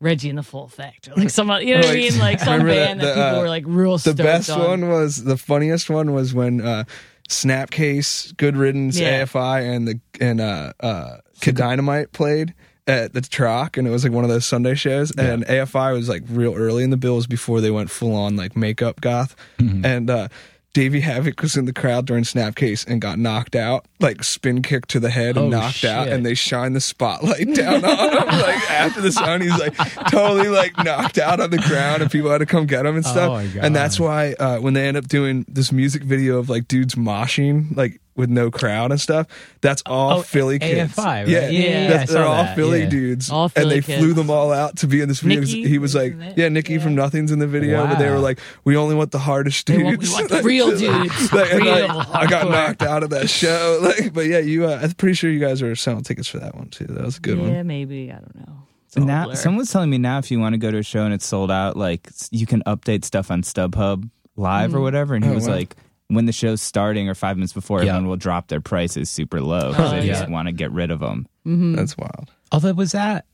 [0.00, 2.54] Reggie and the Full Effect, or like some, you know what I mean, like some
[2.64, 3.96] remember that- band that, people uh, were like real.
[3.98, 4.58] the best on.
[4.60, 6.82] one was the funniest one was when uh,
[7.28, 9.22] Snapcase, Good Riddance, Yeah.
[9.24, 12.54] AFI, and the and uh, uh, Kid Dynamite played
[12.86, 15.12] at the Troc, and it was like one of those Sunday shows.
[15.12, 18.56] And AFI was like real early in the bills before they went full on like
[18.56, 20.10] makeup goth, and.
[20.10, 20.28] uh
[20.74, 24.88] Davey Havok was in the crowd during Snapcase and got knocked out, like spin kicked
[24.90, 28.26] to the head and Oh, knocked out, and they shined the spotlight down on him.
[28.40, 29.76] Like after the sound, he's like
[30.10, 33.04] totally like knocked out on the ground, and people had to come get him and
[33.04, 33.30] stuff.
[33.30, 33.64] Oh, my God.
[33.64, 36.94] And that's why uh, when they end up doing this music video of like dudes
[36.94, 39.26] moshing, like with no crowd and stuff,
[39.62, 40.94] that's all Oh, Philly kids.
[40.94, 41.28] AFI, right?
[41.28, 42.88] Yeah, Yeah, yeah, That's, they're all that, Philly yeah.
[42.88, 45.40] dudes, All Philly and Philly they flew them all out to be in this video.
[45.40, 46.38] 'cause Nikki he was like, was in it.
[46.38, 49.18] yeah, Nikki from Nothing's in the video, but they were like, we only want the
[49.18, 49.82] hardest dudes.
[49.82, 51.32] want- we want the Like, real dudes.
[51.32, 53.78] like, Real like, I got knocked out of that show.
[53.82, 54.66] Like, but yeah, you.
[54.66, 56.84] Uh, I'm pretty sure you guys are selling tickets for that one too.
[56.84, 57.52] That was a good one.
[57.52, 58.58] yeah, maybe I don't know.
[58.86, 59.34] It's all a Now, blur.
[59.36, 61.26] someone was telling me now if you want to go to a show and it's
[61.26, 64.82] sold out, like you can update stuff on StubHub live or Mm.
[64.82, 65.14] whatever.
[65.14, 65.54] And he Oh, was wow.
[65.54, 65.76] like,
[66.14, 67.90] when the show's starting or five minutes before, Yeah.
[67.90, 70.12] everyone will drop their prices super low because Oh, they yeah.
[70.14, 71.26] just want to get rid of them.
[71.46, 71.74] Mm-hmm.
[71.74, 72.30] That's wild.
[72.50, 73.24] Although was that?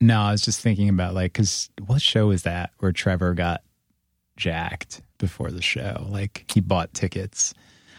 [0.00, 3.62] No, I was just thinking about like because what show was that where Trevor got
[4.36, 6.06] jacked before the show?
[6.08, 7.54] Like he bought tickets.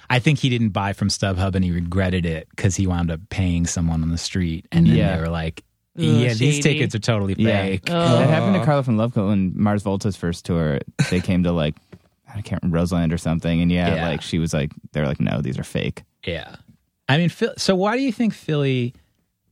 [0.09, 3.21] I think he didn't buy from StubHub and he regretted it because he wound up
[3.29, 5.15] paying someone on the street and then Yeah.
[5.15, 5.63] they were like,
[5.97, 7.61] Ugh, "Yeah, these tickets are totally Yeah.
[7.61, 8.17] fake." Oh.
[8.17, 10.79] That happened to Carla from Love Cult when Mars Volta's first tour.
[11.09, 11.75] They came to like,
[12.35, 13.61] I can't remember, Roseland or something.
[13.61, 14.07] And yeah, Yeah.
[14.09, 16.03] like she was like, they're like, no, these are fake.
[16.25, 16.55] Yeah.
[17.09, 18.93] I mean, so why do you think Philly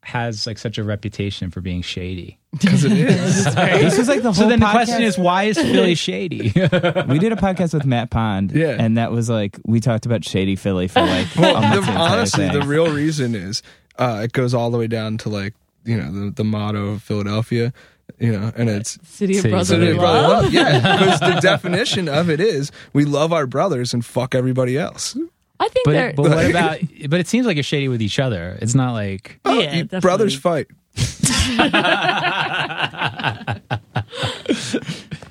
[0.04, 2.38] has like such a reputation for being shady?
[2.60, 3.46] Because it is.
[3.56, 6.52] This was like the whole So then the question is, why is Philly shady?
[6.54, 8.52] we did a podcast with Matt Pond.
[8.52, 8.76] Yeah.
[8.78, 12.50] And that was like, we talked about Shady Philly for like Well, the, the honestly,
[12.50, 12.60] thing.
[12.60, 13.64] the real reason is
[13.98, 15.54] uh, it goes all the way down to like
[15.86, 17.72] you know the, the motto of Philadelphia.
[18.20, 20.44] You know, and uh, it's City of City Brotherly City of Brotherly brotherly Love.
[20.44, 20.54] love.
[20.54, 25.16] Yeah, because the definition of it is we love our brothers and fuck everybody else.
[25.60, 26.80] I think they're But, but what about?
[27.10, 28.58] But it seems like you're shady with each other.
[28.62, 30.68] It's not like Oh, Yeah, you- brothers fight.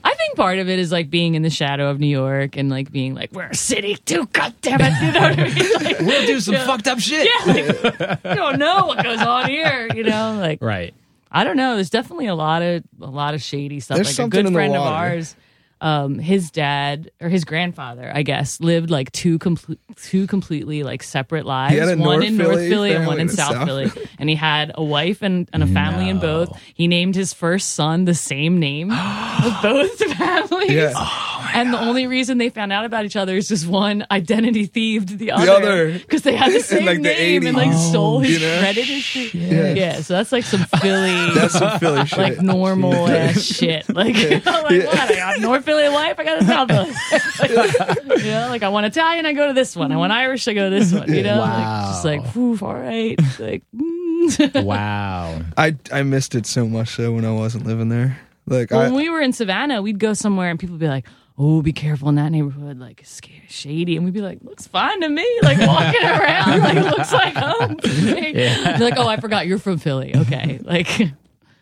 [0.03, 2.71] I think part of it is like being in the shadow of New York and
[2.71, 4.93] like being like, we're a city too, God damn it.
[5.03, 5.85] You know what I mean?
[5.85, 6.67] Like, we'll do some Yeah.
[6.67, 7.27] fucked up shit.
[7.29, 10.37] yeah, like, you don't know what goes on here, you know?
[10.41, 10.95] Like, Right.
[11.31, 11.75] I don't know.
[11.77, 13.97] There's definitely a lot of a lot of shady stuff.
[13.97, 15.37] There's like a good in the friend of ours,
[15.81, 21.03] um, his dad or his grandfather, I guess, lived like two complete two completely like
[21.03, 21.77] separate lives.
[21.77, 23.91] one North in North Philly Philly and one in South, South Philly.
[24.19, 26.59] And he had a wife and, and a family in both.
[26.75, 30.71] He named his first son the same name of both families.
[30.71, 30.93] Yeah.
[31.55, 35.19] and the only reason they found out about each other is just one identity thieved
[35.19, 35.93] the other other.
[35.99, 37.61] because they had the same like, the name and 80s.
[37.67, 38.59] like stole his You know?
[38.59, 39.35] shredded his shit.
[39.35, 39.73] Yeah.
[39.75, 42.19] Yeah, so that's like some Philly That's some Philly shit.
[42.19, 43.89] like normal ass shit.
[43.95, 44.99] Like, I'm like what?
[45.11, 46.19] I got North Philly life.
[46.19, 48.25] I got a South Philly.
[48.25, 49.93] you know, like I want Italian, I go to this one.
[49.93, 51.13] I want Irish, I go to this one.
[51.13, 53.63] You know, like, just like, whew, all right, like.
[53.75, 54.65] mm.
[54.65, 55.41] Wow.
[55.57, 58.19] I I missed it so much though when I wasn't living there.
[58.47, 61.07] Like when I, we were in Savannah, we'd go somewhere and people would be like,
[61.43, 64.67] "Oh, be careful in that neighborhood, like it's sca- shady." And we'd be like, "Looks
[64.67, 67.77] fine to me." Like walking around, like looks like home.
[67.79, 68.33] to me.
[68.33, 70.89] They're like, "Oh, I forgot you're from Philly." Okay, like.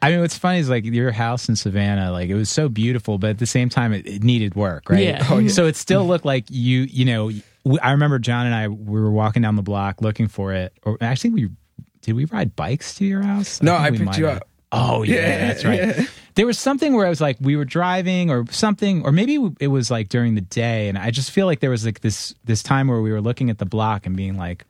[0.01, 3.18] I mean, what's funny is like your house in Savannah, like it was so beautiful,
[3.18, 5.03] but at the same time, it, it needed work, right?
[5.03, 5.26] Yeah.
[5.29, 5.49] Oh, yeah.
[5.49, 7.31] So it still looked like you, you know.
[7.83, 10.99] I remember John and I we were walking down the block looking for it, or
[11.01, 11.51] actually, we
[12.03, 13.61] did we ride bikes to your house?
[13.61, 14.37] No, think I picked might you have.
[14.39, 14.49] up.
[14.73, 15.79] Oh yeah, Yeah, that's right.
[15.79, 16.03] yeah.
[16.35, 19.66] There was something where I was like, we were driving or something, or maybe it
[19.69, 22.62] was like during the day, and I just feel like there was like this this
[22.62, 24.64] time where we were looking at the block and being like,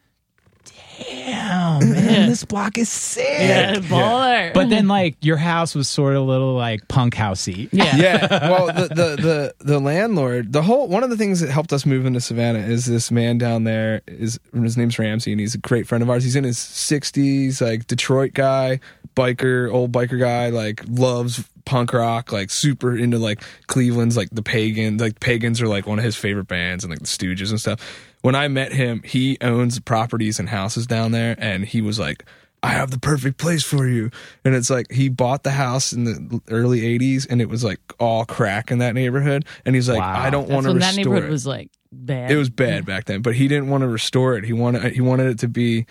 [0.99, 4.53] "Damn, man, this block is sick." Yeah, baller.
[4.55, 7.68] But then, like, your house was sort of a little like punk housey.
[7.72, 7.96] yeah.
[7.96, 8.51] yeah.
[8.51, 11.86] Well, the, the the the landlord, the whole one of the things that helped us
[11.86, 14.03] move into Savannah is this man down there.
[14.07, 16.24] Is his name's Ramsey, and he's a great friend of ours.
[16.24, 18.80] He's in his sixties, like Detroit guy,
[19.14, 24.42] biker, old biker guy, like loves punk rock, like super into like Cleveland's like the
[24.42, 25.01] Pagans.
[25.01, 27.80] Like Pagans are like one of his favorite bands, and like the Stooges and stuff.
[28.22, 32.24] When I met him, he owns properties and houses down there, and he was like.
[32.60, 34.10] I have the perfect place for you.
[34.44, 37.78] And it's like he bought the house in the early 80s and it was like
[38.00, 39.44] all crack in that neighborhood.
[39.64, 40.20] And he's like, Wow.
[40.20, 41.30] I don't want to when that neighborhood it.
[41.30, 42.32] was like bad.
[42.32, 44.42] it was bad back then, but he didn't want to restore it.
[44.42, 45.86] He wanted he wanted it to be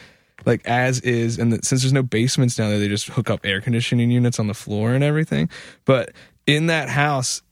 [0.45, 1.39] like as is.
[1.39, 4.37] And that since there's no basements down there, they just hook up air conditioning units
[4.37, 5.49] on the floor and everything.
[5.85, 6.11] But
[6.45, 7.43] in that house,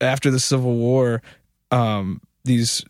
[0.00, 1.22] after the Civil War,
[1.72, 2.84] um, these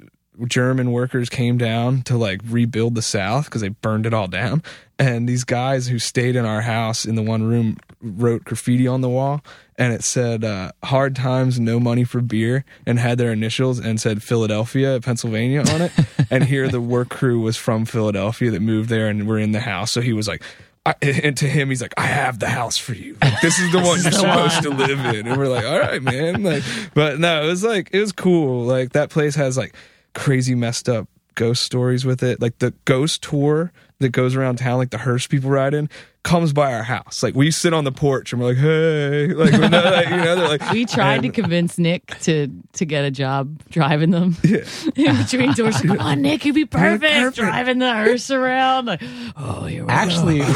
[0.46, 4.62] German workers came down to like rebuild the South because they burned it all down.
[4.98, 9.00] And these guys who stayed in our house in the one room wrote graffiti on
[9.00, 9.42] the wall
[9.76, 14.00] and it said uh, hard times no money for beer and had their initials and
[14.00, 15.92] said philadelphia pennsylvania on it.
[16.32, 19.60] And here the work crew was from philadelphia that moved there and were in the
[19.60, 19.90] house.
[19.90, 20.42] So he was like
[20.86, 23.16] I, and to him he's like i have the house for you.
[23.20, 25.26] Like, this is the one you're supposed to live in.
[25.26, 26.42] And we're like all right man.
[26.42, 26.62] Like
[26.94, 28.64] but no it was like it was cool.
[28.64, 29.74] Like that place has like
[30.14, 32.40] crazy messed up ghost stories with it.
[32.40, 35.88] Like the ghost tour that goes around town like the hearse people ride in
[36.22, 39.52] comes by our house like we sit on the porch and we're like hey like,
[39.52, 43.06] we're not, like you know they're like we tried to convince Nick to to get
[43.06, 44.58] a job driving them yeah.
[44.96, 45.70] in between doors.
[45.80, 47.36] Like, Come on, Nick, you'd be perfect, perfect.
[47.36, 48.84] driving the hearse around.
[48.86, 49.00] Like,
[49.36, 50.48] oh, you're Actually, if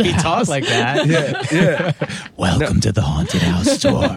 [0.00, 1.92] he talks like that, yeah yeah
[2.36, 4.16] welcome to the haunted house tour.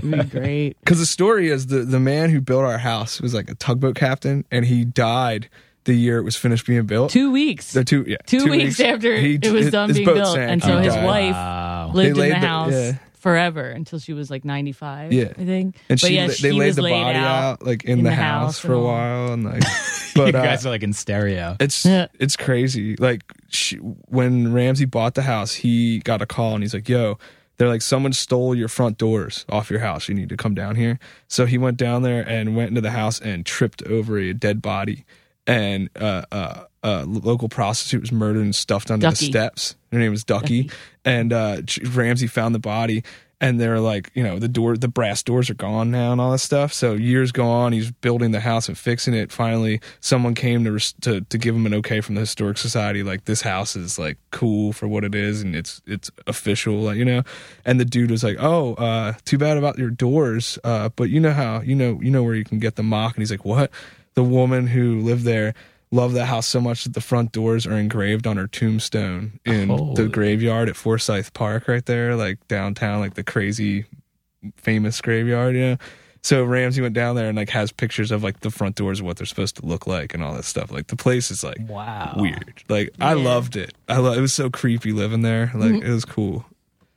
[0.00, 0.76] Be great.
[0.80, 3.96] because the story is the the man who built our house was like a tugboat
[3.96, 5.48] captain and he died
[5.86, 7.72] the year it was finished being built Two weeks.
[7.72, 10.50] the two yeah two, weeks, after he- it was done his being boat built, sank,
[10.52, 11.04] and so he his died.
[11.06, 11.90] wife Wow.
[11.94, 12.92] lived in the laid the- house yeah.
[13.14, 15.12] forever until she was like ninety five.
[15.12, 15.32] Yeah.
[15.38, 15.76] I think.
[15.88, 18.12] and but she, yeah, they she laid was the laid body out, like in, the,
[18.12, 19.62] house, for a while and like
[20.14, 21.56] you but uh, guys are like in stereo.
[21.60, 22.06] It's Yeah.
[22.20, 22.96] it's crazy.
[22.96, 27.18] Like she, when Ramsey bought the house, he got a call and he's like, "Yo,
[27.58, 30.08] they're like someone stole your front doors off your house.
[30.08, 32.90] You need to come down here." So he went down there and went into the
[32.92, 35.04] house and tripped over a dead body,
[35.46, 39.26] and uh, uh, a local prostitute was murdered and stuffed under Ducky.
[39.26, 39.76] the steps.
[39.92, 40.76] Her name was Ducky, Ducky.
[41.04, 43.02] and uh, Ramsey found the body.
[43.38, 46.30] And they're like, you know, the door, the brass doors are gone now, and all
[46.30, 46.72] that stuff.
[46.72, 47.74] So years go on.
[47.74, 49.30] He's building the house and fixing it.
[49.30, 53.02] Finally, someone came to to to give him an okay from the historic society.
[53.02, 56.96] Like this house is like cool for what it is, and it's it's official, like
[56.96, 57.24] you know.
[57.66, 61.20] And the dude was like, "Oh, uh, too bad about your doors, uh, but you
[61.20, 63.44] know how you know you know where you can get the mock." And he's like,
[63.44, 63.70] "What?"
[64.16, 65.54] The woman who lived there
[65.92, 69.68] loved that house so much that the front doors are engraved on her tombstone in
[69.94, 73.84] the graveyard at Forsyth Park right there, like downtown, like the crazy
[74.56, 75.76] famous graveyard, you know.
[76.22, 79.06] So Ramsey went down there and like has pictures of like the front doors of
[79.06, 80.72] what they're supposed to look like and all that stuff.
[80.72, 82.14] Like the place is like Wow.
[82.16, 82.64] weird.
[82.68, 83.74] Like I loved it.
[83.88, 85.52] I lo- it was so creepy living there.
[85.54, 85.86] Like Mm-hmm.
[85.86, 86.44] it was cool.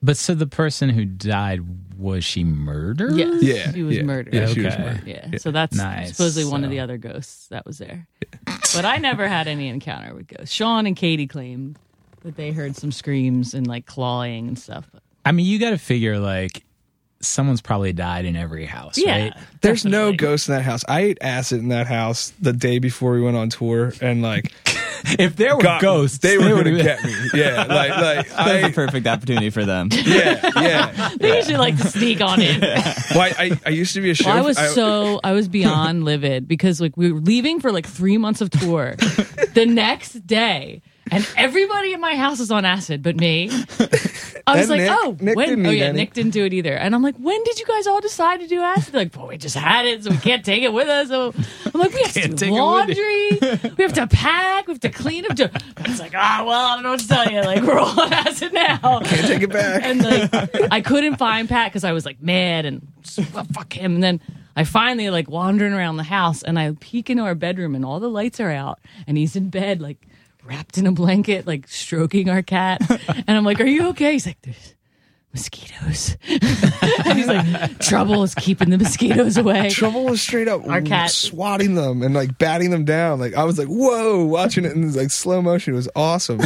[0.01, 1.61] But so the person who died
[1.97, 3.15] was she murdered?
[3.17, 3.43] Yes.
[3.43, 4.33] Yeah, She was yeah, murdered.
[4.33, 4.83] Yeah, she was Okay.
[4.83, 5.07] murdered.
[5.07, 5.37] Yeah.
[5.39, 6.15] So that's Nice.
[6.15, 8.07] supposedly one of So- the other ghosts that was there.
[8.73, 10.53] But I never had any encounter with ghosts.
[10.55, 11.77] Sean and Katie claimed
[12.23, 14.87] that they heard some screams and like clawing and stuff.
[14.93, 16.63] But I mean, you got to figure like
[17.21, 19.23] someone's probably died in every house, yeah.
[19.23, 19.33] right?
[19.59, 20.17] There's no definitely.
[20.17, 20.85] ghost in that house.
[20.87, 24.53] I ate acid in that house the day before we went on tour, and like
[25.19, 27.13] If there were got- ghosts, they were would've gonna get me.
[27.33, 29.89] Yeah, like like that's was I a perfect opportunity for them.
[30.05, 31.09] yeah yeah.
[31.19, 32.61] They usually like to sneak on in.
[32.61, 34.29] Well, I, I I used to be a chauffeur.
[34.35, 37.85] Well, I was so I was beyond livid because like we were leaving for like
[37.87, 38.95] three months of tour.
[39.53, 40.81] the next day,
[41.11, 43.49] and everybody in my house is on acid, but me.
[44.47, 44.91] I was And like, Nick.
[44.91, 45.49] oh, Nick when?
[45.49, 45.97] didn't oh yeah, any.
[45.97, 46.73] Nick didn't do it either.
[46.73, 48.93] And I'm like, when did you guys all decide to do acid?
[48.93, 51.09] They're like, well, we just had it, so we can't take it with us.
[51.09, 51.33] So
[51.73, 53.29] I'm like, we have to do take it with laundry,
[53.77, 55.35] we have to pack, we have to clean up.
[55.37, 55.51] To...
[55.79, 57.41] It's like, ah, well, I don't know what to tell you.
[57.41, 58.77] Like, we're all on acid now.
[59.01, 59.83] Can't take it back.
[59.83, 62.87] And like, I couldn't find Pat because I was like mad and
[63.33, 63.95] well, fuck him.
[63.95, 64.21] And then
[64.55, 67.99] I finally like wandering around the house and I peek into our bedroom and all
[67.99, 70.05] the lights are out and he's in bed like
[70.49, 72.81] wrapped in a blanket, like stroking our cat.
[73.27, 74.73] And I'm like, "Are you okay?" He's like, "There's
[75.33, 80.81] mosquitoes." and he's like, "Trouble is keeping the mosquitoes away." Trouble was straight up Our
[80.81, 83.19] cat- swatting them and like batting them down.
[83.19, 85.73] Like I was like, whoa, watching it in like slow motion.
[85.73, 86.41] It was awesome.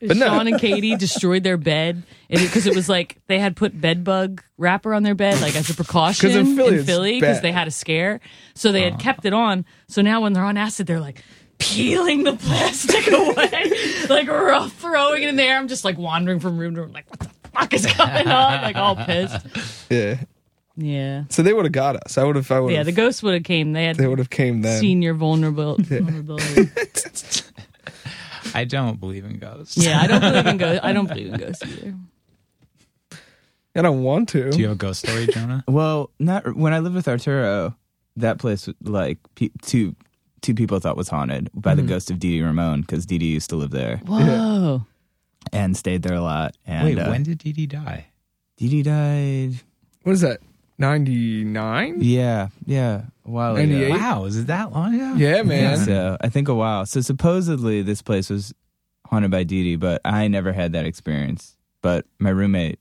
[0.00, 0.26] But no.
[0.26, 4.44] Sean and Katie destroyed their bed because it, was like they had put bed bug
[4.56, 7.42] wrapper on their bed like as a precaution 'Cause in Philly, it's because bad.
[7.42, 8.20] they had a scare.
[8.54, 9.02] So they had uh-huh.
[9.02, 9.64] kept it on.
[9.88, 11.24] So now when they're on acid, they're like
[11.58, 13.72] peeling the plastic away,
[14.08, 15.56] like rough throwing it in there.
[15.58, 18.62] I'm just like wandering from room to room, like what the fuck is going on?
[18.62, 19.46] Like all pissed.
[19.90, 20.20] Yeah.
[20.80, 22.16] Yeah, So they would have got us.
[22.18, 22.48] I would have.
[22.52, 22.84] I would yeah.
[22.84, 23.72] The ghosts would have came.
[23.72, 24.78] They had they would have came then.
[24.80, 26.70] Senior your vulnerable vulnerability.
[28.54, 29.76] I don't believe in ghosts.
[29.76, 30.80] Yeah, I don't believe in ghosts.
[30.84, 31.94] I don't believe in ghosts either.
[33.74, 34.50] I don't want to.
[34.50, 35.64] Do you have a ghost story, Jonah?
[35.66, 37.76] Well, not when I lived with Arturo.
[38.16, 39.96] That place, like pe- two
[40.40, 43.26] two people thought was haunted by the ghost of Dee Dee Ramone because Dee Dee
[43.32, 44.86] used to live there Whoa.
[45.52, 46.56] and stayed there a lot.
[46.66, 48.06] And Wait, uh, when did Dee Dee die?
[48.56, 49.60] Dee Dee died?
[50.02, 50.40] What is that?
[50.78, 51.96] Ninety nine.
[52.00, 53.64] Yeah, yeah, a while ago.
[53.66, 53.90] 98?
[53.90, 55.14] Wow, is it that long ago?
[55.16, 55.76] Yeah, man.
[55.78, 56.86] So I think a while.
[56.86, 58.54] So supposedly this place was
[59.06, 61.56] haunted by Dee Dee, but I never had that experience.
[61.82, 62.78] But my roommate,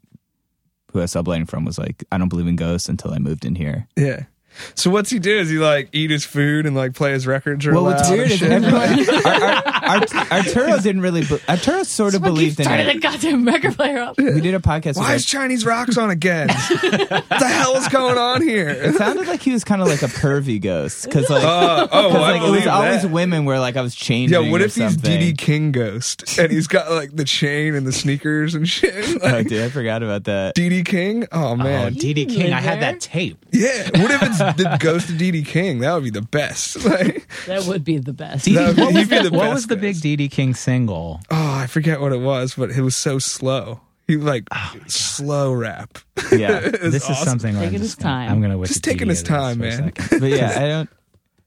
[0.92, 3.46] who I was subletting from, was like, "I don't believe in ghosts until I moved
[3.46, 4.26] in here." Yeah.
[4.76, 5.38] So what's he do?
[5.38, 7.66] Is he like eat his food and like play his records?
[7.66, 8.52] Real Well, what's loud weird is shit?
[8.52, 11.22] everyone, Ar- Ar- Ar- Arturo didn't really.
[11.26, 12.94] Be- Arturo sort of Someone keeps believed in turning it.
[12.94, 14.18] the goddamn record player up.
[14.18, 14.98] We did a podcast.
[14.98, 16.50] Why with is Chinese rocks on again?
[16.82, 18.70] what the hell is going on here?
[18.70, 22.10] it sounded like he was kind of like a pervy ghost because like, Uh, oh,
[22.10, 24.44] 'cause, I like it was believe always women where like I was changing.
[24.44, 24.96] Yeah, what or if he's.
[24.98, 28.94] Dee Dee King Ghost and he's got like the chain and the sneakers and shit?
[29.28, 30.54] Oh, dude, I forgot about that.
[30.56, 31.26] Dee Dee King?
[31.32, 32.54] Oh Oh, man, Dee Dee didn't King.
[32.54, 33.38] I had that tape.
[33.52, 33.90] yeah.
[34.02, 35.80] What if it's the ghost of Dee Dee King?
[35.80, 36.78] That would be the best.
[36.86, 38.46] Like, That would be the best.
[38.46, 40.04] Dee Dee- That what was he'd the, the what best was the big ghost.
[40.04, 41.20] Dee Dee King single?
[41.32, 43.82] oh, I forget what it was, but it was so slow.
[44.08, 45.98] He like Oh slow rap.
[46.32, 48.32] Yeah, It was This is something Taking I'm his just gonna- time.
[48.32, 49.92] I'm going to Just taking his time, man.
[50.12, 50.90] but yeah, I don't.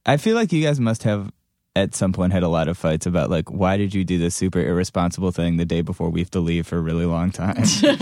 [0.04, 1.30] I feel like you guys must have
[1.76, 4.34] at some point had a lot of fights about like why did you do this
[4.34, 7.62] super irresponsible thing the day before we have to leave for a really long time.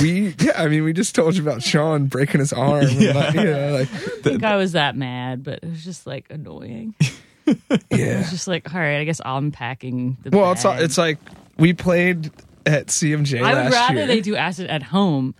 [0.00, 2.86] We yeah, I mean, we just told you about Sean breaking his arm.
[2.86, 6.06] And, like, you know, like I think I was that mad, but it was just
[6.06, 6.94] like annoying.
[7.46, 8.18] It yeah.
[8.20, 11.18] was just like, all right, I guess I'm packing the Well, it's it's like
[11.58, 12.30] we played
[12.66, 15.34] at CMJ I would rather year, they do acid at home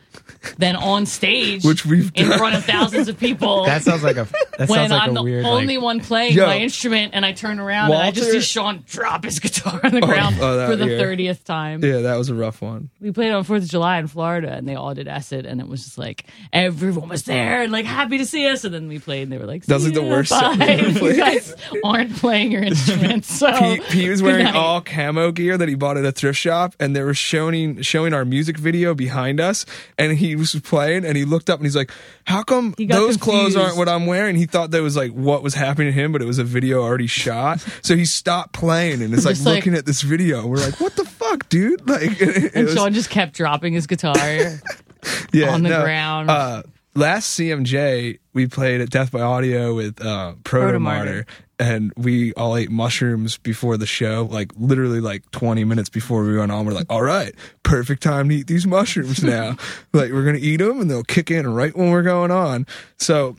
[0.58, 2.38] than on stage, which we've in done.
[2.38, 3.64] front of thousands of people.
[3.64, 4.26] That sounds like a
[4.58, 6.46] that when sounds like I'm a the weird only like, one playing Yo.
[6.46, 9.92] my instrument, and I turn around and I just see Sean drop his guitar on
[9.92, 10.98] the oh, ground oh, that for the year.
[10.98, 11.82] thirtieth time.
[11.82, 12.90] Yeah, that was a rough one.
[13.00, 15.68] we played on Fourth of July in Florida, and they all did acid, and it
[15.68, 18.64] was just like everyone was there and like happy to see us.
[18.64, 20.66] And then we played, and they were like, That was, like, the worst song bye."
[20.66, 21.54] we ever You guys
[21.84, 25.96] aren't playing your instruments, so Pete, Pete was wearing all camo gear that he bought
[25.96, 29.64] at a thrift shop, and there were showing showing our music video behind us.
[29.98, 31.90] And he was playing, and he looked up and he's like,
[32.26, 35.54] "How come those clothes aren't what I'm wearing?" He thought that was like what was
[35.54, 37.64] happening to him, but it was a video already shot.
[37.82, 40.46] So he stopped playing and it's like Just like- looking at this video.
[40.46, 43.72] We're like, "What the fuck, dude?" Like, it, it And was- Sean just kept dropping
[43.74, 44.14] his guitar.
[45.32, 46.30] yeah, on the ground.
[46.30, 46.62] Uh,
[46.94, 51.26] last CMJ we played at Death by Audio with uh, Protomartyr.
[51.58, 54.28] And we all ate mushrooms before the show.
[54.30, 58.28] Like literally, like twenty minutes before we went on, we're like, "All right, perfect time
[58.28, 59.56] to eat these mushrooms now.
[59.92, 62.66] like we're gonna eat them, and they'll kick in right when we're going on."
[62.98, 63.36] So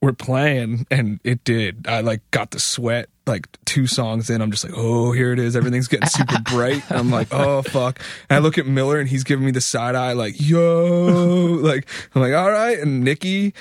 [0.00, 4.50] we're playing and it did i like got the sweat like two songs in i'm
[4.50, 8.00] just like oh here it is everything's getting super bright And i'm like oh fuck
[8.28, 11.88] and i look at miller and he's giving me the side eye like yo like
[12.14, 13.54] i'm like all right and nikki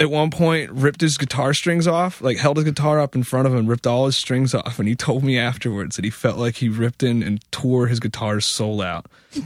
[0.00, 3.46] at one point ripped his guitar strings off like held his guitar up in front
[3.46, 6.38] of him ripped all his strings off and he told me afterwards that he felt
[6.38, 9.06] like he ripped in and tore his guitar's soul out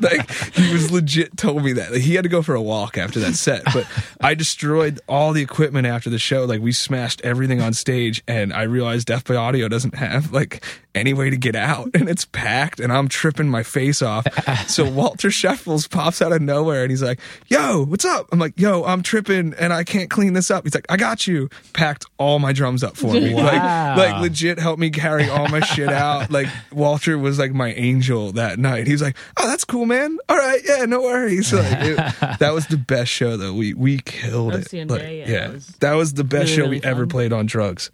[0.00, 1.92] like he was legit told me that.
[1.92, 3.86] Like, he had to go for a walk after that set but
[4.22, 6.46] i destroyed all the equipment after the show.
[6.46, 10.64] Like we smashed everything on stage and i realized death by audio doesn't have like
[10.94, 14.26] any way to get out and it's packed and i'm tripping my face off.
[14.66, 18.28] So walter Schreifels pops out of nowhere and he's like yo what's up?
[18.32, 20.64] I'm like yo i'm tripping and i can't clean this up.
[20.64, 21.50] He's like i got you.
[21.74, 23.34] Packed all my drums up for me.
[23.34, 23.62] Like
[23.96, 26.30] like legit helped me carry all my shit out.
[26.30, 30.36] Like walter was like my angel that night he's like oh that's cool man all
[30.36, 31.96] right yeah no worries like, it-
[32.38, 35.52] that was the best show though we we killed it CMJ, Like, yeah, yeah that
[35.52, 37.90] was that was the best really, show really we ever played on drugs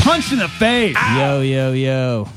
[0.00, 0.96] Punch in the face.
[1.16, 2.28] Yo, yo, yo.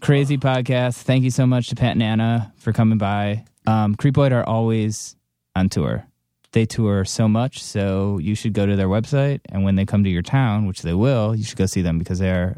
[0.00, 1.02] Crazy podcast.
[1.02, 3.44] Thank you so much to Pat and Anna for coming by.
[3.68, 5.14] Um, Creepoid are always
[5.54, 6.04] on tour.
[6.52, 9.40] They tour so much, so you should go to their website.
[9.50, 11.98] And when they come to your town, which they will, you should go see them
[11.98, 12.56] because they're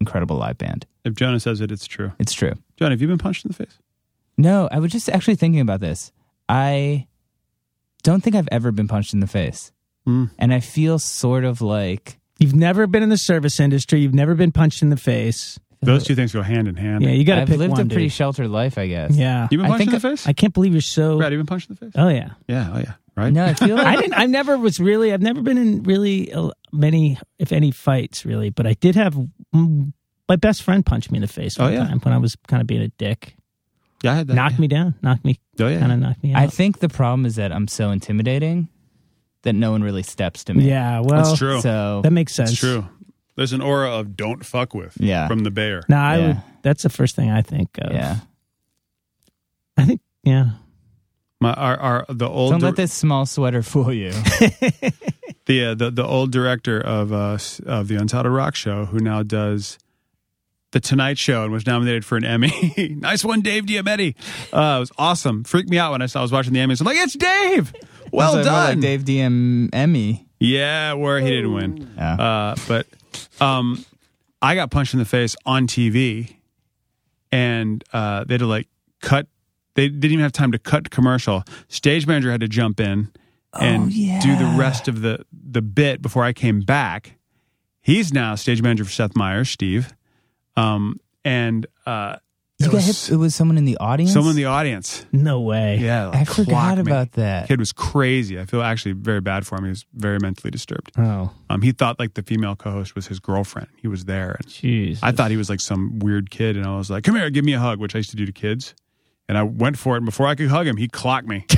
[0.00, 0.86] incredible live band.
[1.04, 2.12] If Jonah says it, it's true.
[2.18, 2.54] It's true.
[2.76, 3.78] Jonah, have you been punched in the face?
[4.36, 6.10] No, I was just actually thinking about this.
[6.48, 7.06] I
[8.02, 9.70] don't think I've ever been punched in the face.
[10.04, 10.26] Hmm.
[10.38, 14.00] And I feel sort of like You've never been in the service industry.
[14.00, 15.58] You've never been punched in the face.
[15.84, 17.02] Those two things go hand in hand.
[17.02, 17.80] Yeah, you got to I've pick lived one.
[17.82, 18.12] a pretty dude.
[18.12, 19.14] sheltered life, I guess.
[19.16, 20.26] yeah, You been I punched in think the face?
[20.26, 21.18] I can't believe you're so.
[21.18, 21.92] Brad, you been punched in the face?
[21.96, 22.30] Oh yeah.
[22.48, 22.92] Yeah, oh yeah.
[23.16, 23.32] Right?
[23.32, 24.14] No, I feel like I didn't.
[24.14, 25.12] I never was really.
[25.12, 28.50] I've never been in really uh, many, if any, fights really.
[28.50, 29.16] But I did have
[29.54, 29.92] mm,
[30.28, 31.84] my best friend punch me in the face Oh, one yeah?
[31.86, 33.36] time when I was kind of being a dick.
[34.02, 34.34] Yeah, I had that.
[34.34, 34.94] knocked me down.
[35.02, 35.38] Knocked me.
[35.60, 35.78] Oh, yeah.
[35.80, 36.42] Kind of knocked me out.
[36.42, 38.68] I think the problem is that I'm so intimidating
[39.42, 40.64] that no one really steps to me.
[40.68, 41.00] yeah.
[41.00, 41.60] Well, That's true.
[41.60, 42.50] So That makes sense.
[42.52, 42.86] It's true.
[43.36, 45.26] There's an aura of don't fuck with Yeah.
[45.28, 45.82] from the bear.
[45.88, 46.26] No, I Yeah.
[46.28, 46.42] would.
[46.62, 47.92] That's the first thing I think of.
[47.92, 48.18] yeah.
[49.76, 50.00] I think.
[50.22, 50.50] Yeah.
[51.40, 54.10] My our, our the old Don't dir- let this small sweater fool you.
[55.46, 58.98] the, uh, the the old director of uh s- of the Untitled Rock Show who
[59.00, 59.78] now does
[60.70, 62.96] the Tonight Show and was nominated for an Emmy.
[63.00, 64.14] nice one, Dave Diomedi.
[64.52, 65.44] Uh, it was awesome.
[65.44, 66.80] Freaked me out when I saw I was watching the Emmys.
[66.80, 67.72] I'm like, it's Dave.
[68.12, 70.26] Well So more done, Like Dave DM Emmy.
[70.40, 71.90] Yeah, where he didn't win.
[71.96, 72.14] Yeah.
[72.14, 72.86] Uh, but
[73.40, 73.84] um,
[74.42, 76.36] I got punched in the face on TV,
[77.32, 78.68] and uh, they had to like
[79.00, 79.26] cut.
[79.74, 81.42] They didn't even have time to cut commercial.
[81.68, 83.10] Stage manager had to jump in
[83.54, 83.90] and
[84.20, 87.16] do the rest of the the bit before I came back.
[87.80, 89.92] He's now stage manager for Seth Meyers, Steve,
[90.56, 92.16] um, and uh,
[92.60, 94.12] You it, got was hit, it was someone in the audience.
[94.12, 95.04] someone in the audience.
[95.12, 95.78] No way.
[95.78, 96.82] Yeah, I forgot clocked me.
[96.82, 97.48] about that.
[97.48, 98.38] Kid was crazy.
[98.38, 99.64] I feel actually very bad for him.
[99.64, 100.92] He was very mentally disturbed.
[100.96, 103.68] Oh, Um, he thought like the female co-host was his girlfriend.
[103.76, 105.00] He was there, and jeez.
[105.02, 107.44] I thought he was like some weird kid, and I was like, "Come here, give
[107.44, 108.74] me a hug," which I used to do to kids.
[109.28, 111.46] And I went for it, and before I could hug him, he clocked me.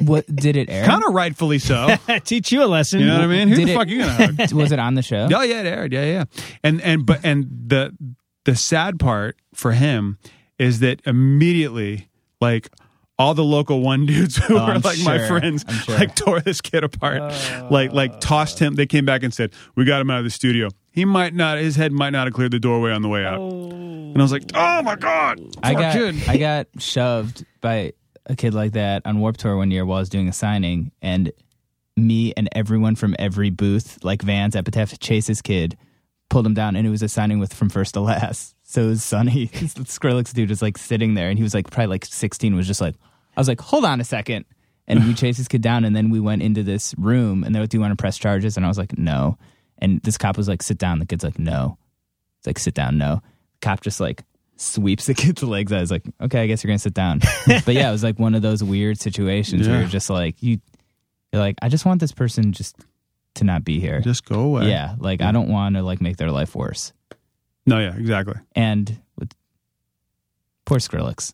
[0.00, 0.86] What did it air?
[0.86, 1.94] kind of rightfully so.
[2.24, 3.00] teach you a lesson.
[3.00, 3.48] You know what I mean?
[3.48, 4.52] Who Did the it- fuck you gonna hug?
[4.54, 5.28] was it on the show?
[5.32, 5.92] Oh yeah, it aired.
[5.92, 6.24] Yeah, yeah.
[6.64, 7.94] And and but and the
[8.44, 10.18] the sad part for him
[10.58, 12.08] is that immediately,
[12.40, 12.68] like
[13.18, 15.96] all the local one dudes who Oh, were like my friends, sure.
[15.96, 17.68] like tore this kid apart, uh.
[17.70, 18.74] like like tossed him.
[18.74, 20.68] They came back and said, "We got him out of the studio.
[20.90, 21.58] He might not.
[21.58, 24.32] His head might not have cleared the doorway on the way out." And I was
[24.32, 27.92] like, "Oh my god, I got kid." I got shoved by
[28.26, 30.92] a kid like that on Warped Tour one year while I was doing a signing,
[31.02, 31.32] and
[31.96, 35.76] me and everyone from every booth, like Vans, Epitaph, Chase's kid,
[36.32, 38.56] pulled him down, and it was a signing with from first to last.
[38.64, 41.88] So it was Sonny, Skrillex dude, was like sitting there, and he was like probably
[41.88, 42.94] like sixteen, was just like,
[43.36, 44.46] I was like, hold on a second.
[44.88, 47.58] And we chased this kid down, and then we went into this room, and they
[47.58, 49.36] were like, "Do you want to press charges?" And I was like, "No."
[49.78, 51.76] And this cop was like, "Sit down." The kid's like, "No."
[52.38, 53.20] It's like, "Sit down." No.
[53.60, 54.22] cop just like
[54.56, 55.70] sweeps the kid's legs.
[55.70, 58.18] I was like, "Okay, I guess you're gonna sit down." but yeah, it was like
[58.18, 60.60] one of those weird situations where you're just like, you,
[61.30, 62.74] you're like, I just want this person just
[63.34, 64.00] to not be here.
[64.00, 64.68] Just go away.
[64.68, 66.92] yeah, like I don't want to like make their life worse.
[67.66, 67.78] No.
[67.78, 67.94] Yeah.
[67.96, 68.34] Exactly.
[68.56, 69.30] And with
[70.64, 71.32] poor Skrillex,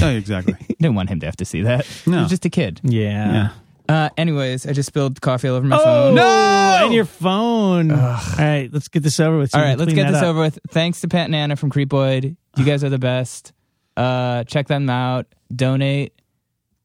[0.00, 0.08] No.
[0.10, 0.54] Exactly.
[0.80, 1.86] didn't want him to have to see that.
[2.06, 2.16] No.
[2.18, 2.80] He was just a kid.
[2.84, 3.32] Yeah.
[3.32, 3.48] yeah.
[3.86, 6.14] Uh, anyways, I just spilled coffee all over my Oh phone.
[6.14, 6.80] no!
[6.86, 7.90] And your phone.
[7.90, 7.98] All
[8.38, 9.50] right, let's get this over with.
[9.50, 10.28] so All we right, can let's clean get that this up.
[10.28, 10.58] over with.
[10.70, 12.34] Thanks to Pat and Anna from Creepoid.
[12.56, 13.52] You guys are the best.
[13.94, 15.26] Uh, check them out.
[15.54, 16.13] Donate.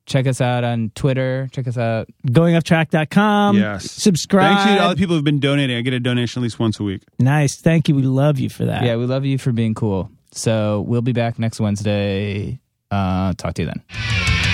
[0.09, 1.47] Check us out on Twitter.
[1.51, 2.09] Check us out.
[2.27, 3.55] Goingofftrack.com.
[3.57, 3.89] yes.
[3.89, 4.57] Subscribe.
[4.57, 5.77] Thanks to all the people who've been donating.
[5.77, 7.03] I get a donation at least once a week.
[7.19, 7.55] Nice.
[7.55, 7.95] Thank you.
[7.95, 8.83] We love you for that.
[8.83, 10.09] Yeah, we love you for being cool.
[10.31, 12.59] So we'll be back next Wednesday.
[12.91, 14.48] Uh, talk to you then.